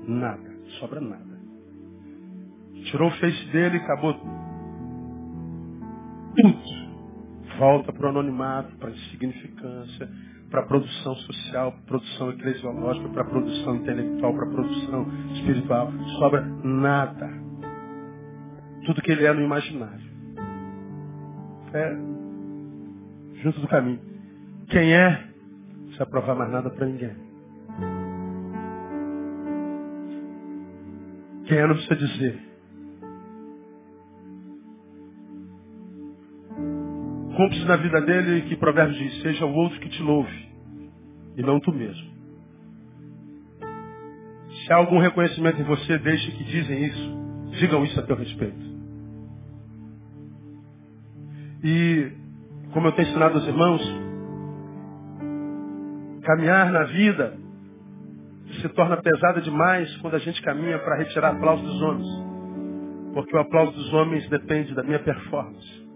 [0.07, 0.49] Nada.
[0.79, 1.28] Sobra nada.
[2.91, 4.39] Tirou o face dele e acabou tudo.
[7.59, 10.09] Volta para o anonimato, para a insignificância,
[10.51, 15.07] para a produção social, para a produção eclesiológica, para a produção intelectual, para a produção
[15.35, 15.93] espiritual.
[16.19, 17.29] Sobra nada.
[18.87, 20.09] Tudo que ele é no imaginário.
[21.75, 22.19] É
[23.43, 24.01] junto do caminho.
[24.69, 27.17] Quem é, não precisa provar mais nada para ninguém.
[31.47, 32.48] Quem é não precisa dizer.
[37.39, 40.49] Cumpre-se na vida dele que Provérbios diz, seja o outro que te louve,
[41.37, 42.11] e não tu mesmo.
[44.51, 47.19] Se há algum reconhecimento em você, deixe que dizem isso.
[47.61, 48.59] Digam isso a teu respeito.
[51.63, 52.13] E,
[52.73, 53.83] como eu tenho ensinado aos irmãos,
[56.25, 57.39] caminhar na vida
[58.61, 62.09] se torna pesada demais quando a gente caminha para retirar aplauso dos homens.
[63.15, 65.88] Porque o aplauso dos homens depende da minha performance.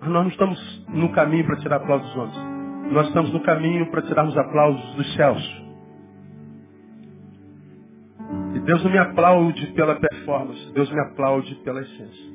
[0.00, 2.92] Nós não estamos no caminho para tirar aplausos dos homens.
[2.92, 5.62] Nós estamos no caminho para tirarmos aplausos dos céus.
[8.54, 12.30] E Deus não me aplaude pela performance, Deus me aplaude pela essência.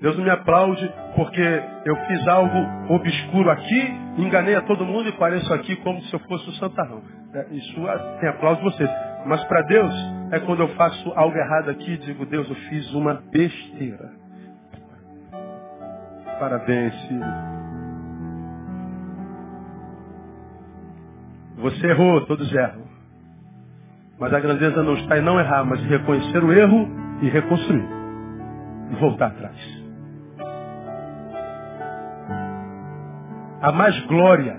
[0.00, 1.42] Deus não me aplaude porque
[1.84, 6.20] eu fiz algo obscuro aqui, enganei a todo mundo e pareço aqui como se eu
[6.20, 7.02] fosse o santarrão.
[7.34, 7.74] É, isso
[8.20, 8.90] tem aplauso de vocês.
[9.26, 9.92] Mas para Deus
[10.30, 14.27] é quando eu faço algo errado aqui e digo, Deus, eu fiz uma besteira.
[16.38, 17.24] Parabéns, filho.
[21.56, 22.84] Você errou, todos erram.
[24.18, 26.88] Mas a grandeza não está em não errar, mas em reconhecer o erro
[27.20, 27.86] e reconstruir.
[28.90, 29.78] E voltar atrás.
[33.60, 34.56] Há mais glória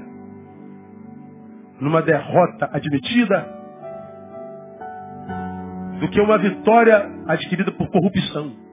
[1.80, 3.48] numa derrota admitida
[6.02, 8.69] do que uma vitória adquirida por corrupção.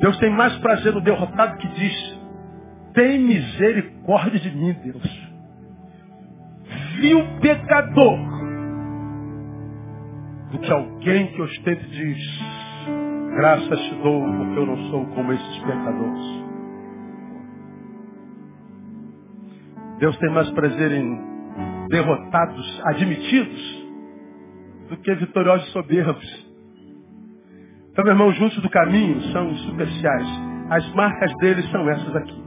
[0.00, 2.20] Deus tem mais prazer no derrotado que diz:
[2.94, 5.30] Tem misericórdia de mim, Deus.
[7.00, 8.18] Vil pecador.
[10.50, 12.40] Do que alguém que ostente diz:
[13.36, 16.40] Graças te dou, porque eu não sou como esses pecadores.
[19.98, 21.20] Deus tem mais prazer em
[21.90, 23.86] derrotados admitidos
[24.88, 26.49] do que vitoriosos soberbos.
[28.00, 30.26] Então, meu irmão, juntos do caminho são superficiais.
[30.70, 32.42] As marcas deles são essas aqui.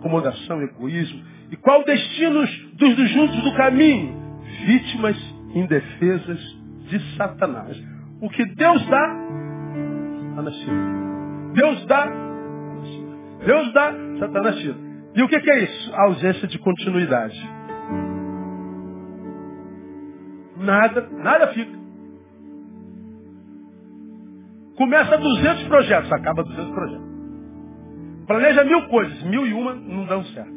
[0.00, 1.24] Acomodação, egoísmo.
[1.50, 2.40] E qual o destino
[2.74, 4.14] dos, dos juntos do caminho?
[4.66, 5.16] Vítimas
[5.54, 6.38] indefesas
[6.90, 7.82] de Satanás.
[8.20, 9.16] O que Deus dá,
[10.28, 10.76] Satanás tira.
[11.54, 12.12] Deus dá,
[13.46, 14.76] Deus dá, Satanás tira.
[15.14, 15.94] E o que, que é isso?
[15.94, 17.50] A ausência de continuidade.
[20.58, 21.77] Nada, nada fica.
[24.78, 27.08] Começa 200 projetos, acaba 200 projetos.
[28.28, 30.52] Planeja mil coisas, mil e uma não dão certo.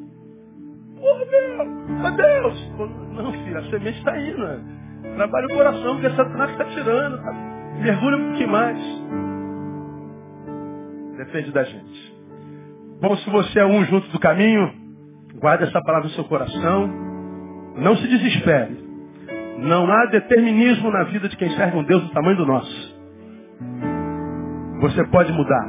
[0.95, 2.71] Porra, meu, meu Deus.
[3.15, 4.59] Não, filho, a semente está aí, né?
[5.15, 7.17] Trabalha o coração, porque Satanás está tirando.
[7.17, 7.33] Tá?
[7.81, 8.77] Mergulha um pouquinho mais.
[11.17, 12.15] Depende da gente.
[13.01, 14.71] Bom, se você é um junto do caminho,
[15.39, 16.87] guarde essa palavra no seu coração.
[17.75, 18.77] Não se desespere.
[19.57, 23.01] Não há determinismo na vida de quem serve um Deus do tamanho do nosso.
[24.81, 25.63] Você pode mudar.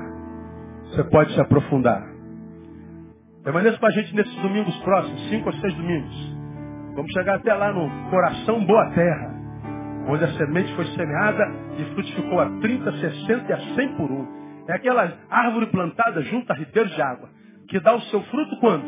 [0.84, 2.02] Você pode se aprofundar.
[3.44, 6.36] Permaneça com a gente nesses domingos próximos, cinco ou seis domingos.
[6.94, 9.34] Vamos chegar até lá no coração Boa Terra,
[10.08, 11.44] onde a semente foi semeada
[11.78, 14.26] e frutificou a 30, 60 e a 100 por um.
[14.66, 17.28] É aquela árvore plantada junto a ribeiros de água,
[17.68, 18.86] que dá o seu fruto quando?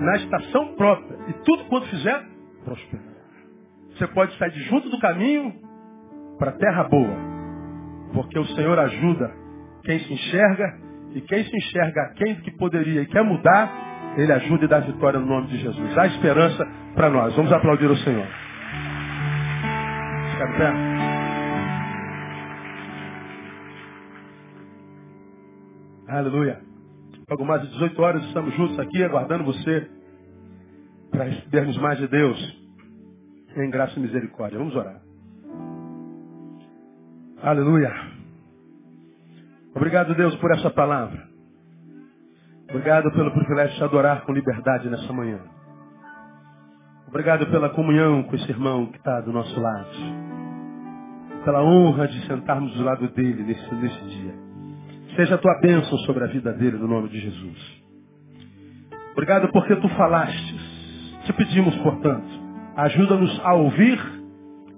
[0.00, 1.16] Na estação própria.
[1.28, 2.24] E tudo quanto fizer,
[2.64, 3.06] prosperará.
[3.90, 5.54] Você pode sair de junto do caminho
[6.40, 7.16] para a terra boa,
[8.12, 9.39] porque o Senhor ajuda
[9.84, 10.78] quem se enxerga,
[11.14, 15.18] e quem se enxerga quem que poderia e quer mudar, ele ajuda e dá vitória
[15.18, 15.98] no nome de Jesus.
[15.98, 17.34] Há esperança para nós.
[17.34, 18.26] Vamos aplaudir o Senhor.
[26.08, 26.60] Aleluia.
[27.28, 29.88] Logo mais de 18 horas estamos juntos aqui, aguardando você
[31.10, 32.60] para recebermos mais de Deus
[33.56, 34.58] em graça e misericórdia.
[34.58, 35.00] Vamos orar.
[37.42, 38.19] Aleluia.
[39.74, 41.28] Obrigado, Deus, por essa palavra.
[42.68, 45.40] Obrigado pelo privilégio de te adorar com liberdade nessa manhã.
[47.08, 49.90] Obrigado pela comunhão com esse irmão que está do nosso lado.
[51.44, 54.34] Pela honra de sentarmos do lado dele nesse, nesse dia.
[55.16, 57.82] Seja a tua bênção sobre a vida dele, no nome de Jesus.
[59.12, 61.20] Obrigado porque tu falastes.
[61.24, 62.28] Te pedimos, portanto,
[62.76, 63.98] ajuda-nos a ouvir,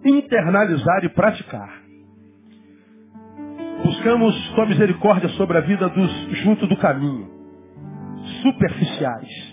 [0.04, 1.81] internalizar e praticar.
[3.84, 6.10] Buscamos tua misericórdia sobre a vida dos
[6.42, 7.28] junto do caminho,
[8.42, 9.52] superficiais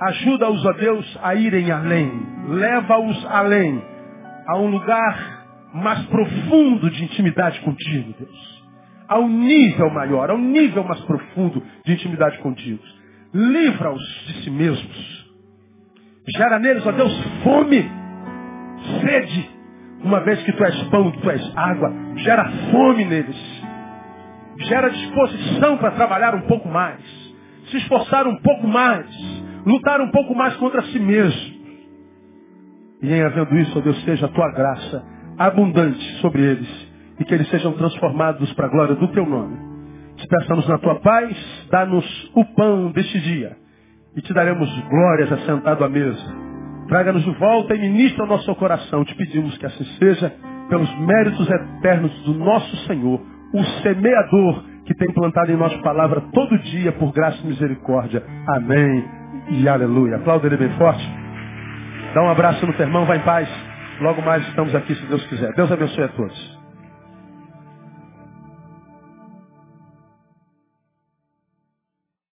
[0.00, 2.10] Ajuda-os, ó Deus, a irem além.
[2.48, 3.82] Leva-os além,
[4.46, 8.64] a um lugar mais profundo de intimidade contigo, Deus.
[9.08, 12.82] A um nível maior, a um nível mais profundo de intimidade contigo.
[13.32, 15.24] Livra-os de si mesmos.
[16.36, 17.12] Gera neles, ó Deus,
[17.44, 17.88] fome,
[19.00, 19.50] sede,
[20.04, 21.92] uma vez que tu és pão, tu és água.
[22.16, 23.64] Gera fome neles.
[24.68, 27.00] Gera disposição para trabalhar um pouco mais.
[27.70, 29.06] Se esforçar um pouco mais
[29.64, 31.54] lutar um pouco mais contra si mesmo.
[33.02, 35.04] E em havendo isso, ó Deus, seja a tua graça
[35.38, 39.56] abundante sobre eles e que eles sejam transformados para a glória do teu nome.
[40.16, 41.36] Despeçamos na tua paz,
[41.70, 43.56] dá-nos o pão deste dia
[44.16, 46.53] e te daremos glórias assentado à mesa.
[46.88, 49.04] Traga-nos de volta e ministra o nosso coração.
[49.04, 50.32] Te pedimos que assim seja,
[50.68, 53.20] pelos méritos eternos do nosso Senhor,
[53.52, 58.22] o semeador que tem plantado em nós palavra todo dia por graça e misericórdia.
[58.48, 59.04] Amém
[59.50, 60.16] e aleluia.
[60.16, 61.04] Aplauda ele bem forte.
[62.14, 63.48] Dá um abraço no teu vai em paz.
[64.00, 65.52] Logo mais estamos aqui, se Deus quiser.
[65.54, 66.53] Deus abençoe a todos.